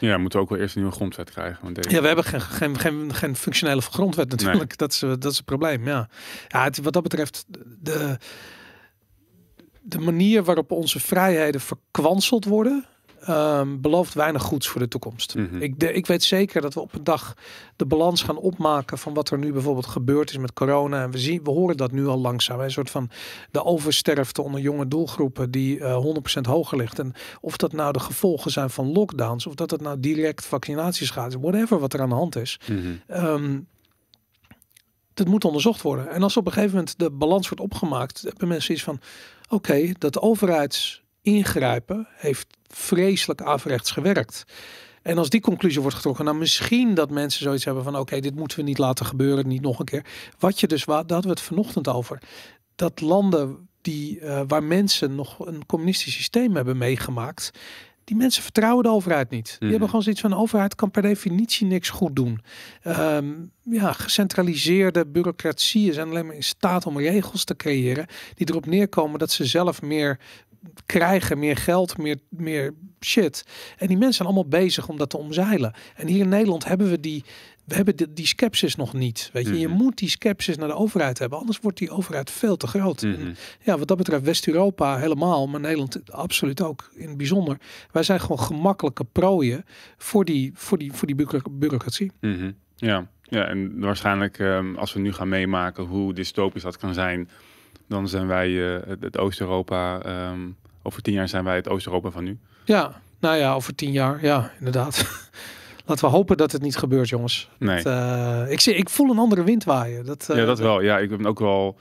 [0.00, 1.58] Ja, we moeten ook wel eerst een nieuwe grondwet krijgen.
[1.62, 1.90] Want deze...
[1.90, 4.76] Ja, we hebben geen, geen, geen, geen functionele grondwet natuurlijk.
[4.76, 6.08] Dat, is, dat is het probleem, ja.
[6.48, 7.44] ja het, wat dat betreft,
[7.80, 8.16] de,
[9.88, 12.84] de manier waarop onze vrijheden verkwanseld worden...
[13.20, 15.34] ehm, belooft weinig goeds voor de toekomst.
[15.34, 15.62] Mhm.
[15.62, 17.34] Ik, de, ik weet zeker dat we op een dag
[17.76, 21.02] de balans gaan opmaken van wat er nu bijvoorbeeld gebeurd is met corona.
[21.02, 22.58] En we zien, we horen dat nu al langzaam.
[22.58, 22.64] hè.
[22.64, 23.10] Een soort van
[23.50, 26.04] de oversterfte onder jonge doelgroepen die eh
[26.38, 26.98] 100% hoger ligt.
[26.98, 31.36] En of dat nou de gevolgen zijn van lockdowns, of dat het nou direct vaccinatieschade
[31.36, 32.60] is, whatever wat er aan de hand is.
[32.66, 32.80] Mhm.
[33.06, 33.58] Ehm
[35.18, 36.08] dat moet onderzocht worden.
[36.10, 39.00] En als op een gegeven moment de balans wordt opgemaakt, hebben mensen iets van:
[39.48, 44.44] oké, dat overheidsingrijpen heeft vreselijk averechts gewerkt.
[45.02, 48.34] En als die conclusie wordt getrokken, nou misschien dat mensen zoiets hebben van: oké, dit
[48.34, 50.04] moeten we niet laten gebeuren, niet nog een keer.
[50.38, 52.18] Wat je dus, wa- daar hadden we het vanochtend over,
[52.74, 57.50] dat landen die, eh, waar mensen nog een communistisch systeem hebben meegemaakt,
[58.08, 59.46] die mensen vertrouwen de overheid niet.
[59.46, 59.70] Die Mhm.
[59.70, 62.40] hebben gewoon zoiets van: de overheid kan per definitie niks goed doen.
[62.82, 63.26] Ehm,
[63.62, 69.18] ja, gecentraliseerde bureaucratieën zijn alleen maar in staat om regels te creëren die erop neerkomen
[69.18, 70.18] dat ze zelf meer
[70.86, 73.44] krijgen, meer geld, meer, meer shit.
[73.78, 75.74] En die mensen zijn allemaal bezig om dat te omzeilen.
[75.96, 77.24] En hier in Nederland hebben we die,
[77.68, 79.30] we hebben die, die skepsis nog niet.
[79.32, 79.76] Weet je, je Mhm.
[79.76, 83.02] moet die skepsis naar de overheid hebben, anders wordt die overheid veel te groot.
[83.02, 83.30] En Mhm.
[83.62, 87.56] ja, wat dat betreft West-Europa helemaal, maar Nederland absoluut ook in het bijzonder.
[87.92, 89.64] Wij zijn gewoon gemakkelijke prooien
[89.96, 92.12] voor die, voor die, voor die bureau- bureaucratie.
[92.20, 92.50] Mhm.
[92.76, 93.06] Ja.
[93.22, 97.28] ja, en waarschijnlijk ehm, als we nu gaan meemaken hoe dystopisch dat kan zijn,
[97.88, 100.40] dan zijn wij eh, het, het Oost-Europa, ehm,
[100.82, 102.38] over tien jaar zijn wij het Oost-Europa van nu.
[102.64, 104.96] Ja, nou ja, over tien jaar, ja, inderdaad.
[105.88, 107.48] Laten we hopen dat het niet gebeurt, jongens.
[107.58, 107.82] Nee.
[107.82, 110.04] Dat, eh, ik, zie, ik voel een andere wind waaien.
[110.04, 110.80] Dat, eh, ja, dat wel.
[110.80, 111.76] Ja, ik ben ook wel...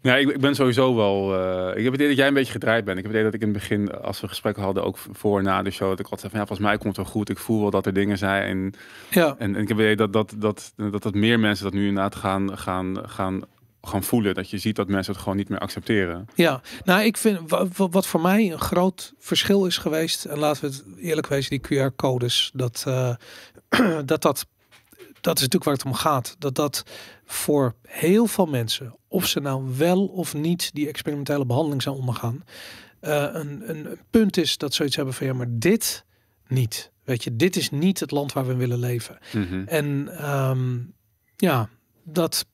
[0.00, 1.34] Ja, ik, ik ben sowieso wel...
[1.34, 2.98] eh, ik heb het idee dat jij een beetje gedraaid bent.
[2.98, 5.38] Ik heb het idee dat ik in het begin, als we gesprekken hadden, ook voor
[5.38, 7.14] en na de show, dat ik altijd zei van, ja, volgens mij komt het wel
[7.14, 7.30] goed.
[7.30, 8.42] Ik voel wel dat er dingen zijn.
[8.42, 8.72] En,
[9.10, 11.74] Ja, en, en ik heb het idee dat, dat, dat, dat, dat meer mensen dat
[11.74, 13.42] nu inderdaad gaan, gaan, gaan,
[13.86, 14.34] gaan voelen.
[14.34, 16.26] Dat je ziet dat mensen het gewoon niet meer accepteren.
[16.34, 16.60] ja.
[16.84, 20.24] Nou, ik vind wa- wa- wat voor mij een groot verschil is geweest.
[20.24, 23.14] En laten we het eerlijk wezen, die QR-codes, dat, eh,
[24.04, 24.46] dat dat.
[25.20, 26.36] Dat is natuurlijk waar het om gaat.
[26.38, 26.82] Dat dat
[27.24, 32.44] voor heel veel mensen, of ze nou wel of niet die experimentele behandeling zijn ondergaan,
[33.00, 36.04] eh, een, een, een punt is dat zoiets hebben van ja, maar dit
[36.48, 36.92] niet.
[37.04, 39.18] Weet je, dit is niet het land waar we willen leven.
[39.32, 39.62] Mhm.
[39.66, 40.78] En ehm,
[41.36, 41.68] ja,
[42.04, 42.46] dat,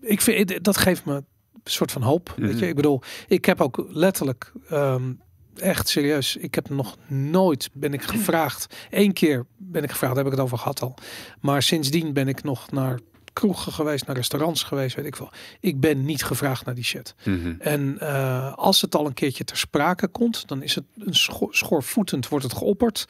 [0.00, 1.24] ik vind, dat geeft me een
[1.64, 2.34] soort van hoop.
[2.36, 2.58] Weet Mhm.
[2.60, 5.12] je, ik bedoel, ik heb ook letterlijk, ehm,
[5.56, 10.24] echt serieus, ik heb nog nooit, ben ik gevraagd, één keer ben ik gevraagd, daar
[10.24, 10.94] heb ik het over gehad al.
[11.40, 12.98] Maar sindsdien ben ik nog naar
[13.38, 15.30] kroegen geweest, naar restaurants geweest, weet ik veel.
[15.60, 17.14] Ik ben niet gevraagd naar die shit.
[17.24, 17.54] Mhm.
[17.58, 21.48] En eh, als het al een keertje ter sprake komt, dan is het een scho
[21.50, 23.04] schoorvoetend, wordt het geopperd.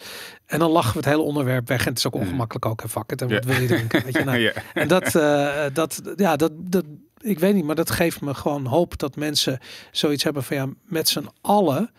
[0.47, 1.83] En dan lachen we het hele onderwerp weg.
[1.83, 2.23] En het is ook Mhm.
[2.23, 2.83] ongemakkelijk ook.
[2.83, 4.05] En fuck it, en wat wil je drinken?
[4.05, 6.85] Weet je, nou, en dat, eh, dat, ja, dat, dat,
[7.21, 9.59] ik weet niet, maar dat geeft me gewoon hoop dat mensen
[9.91, 11.91] zoiets hebben van ja, met z'n allen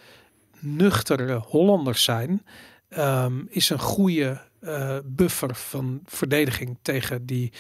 [0.60, 2.46] nuchtere Hollanders zijn,
[2.90, 7.52] ehm, is een goede eh, buffer van verdediging tegen die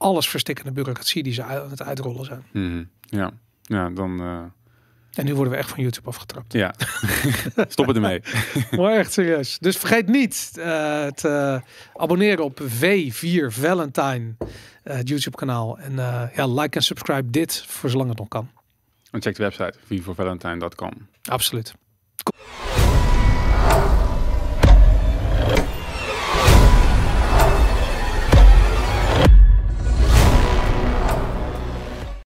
[0.00, 2.44] alles verstikkende bureaucratie die ze aan het uitrollen zijn.
[2.52, 2.84] Mhm.
[3.00, 3.30] ja.
[3.62, 4.20] ja, dan...
[4.20, 6.52] eh, En nu worden we echt van YouTube afgetrapt.
[6.52, 6.74] ja,
[7.68, 8.22] stop het ermee.
[8.76, 9.58] maar echt serieus.
[9.58, 11.60] Dus vergeet niet eh, te
[11.96, 14.34] abonneren op V4 Valentine,
[14.82, 15.78] eh, het YouTube kanaal.
[15.78, 15.94] En
[16.34, 18.50] ja, like en subscribe dit voor zolang het nog kan.
[19.10, 20.92] En check de website, vivovalentine.com.
[21.28, 21.74] Absoluut.
[22.22, 22.79] Cool.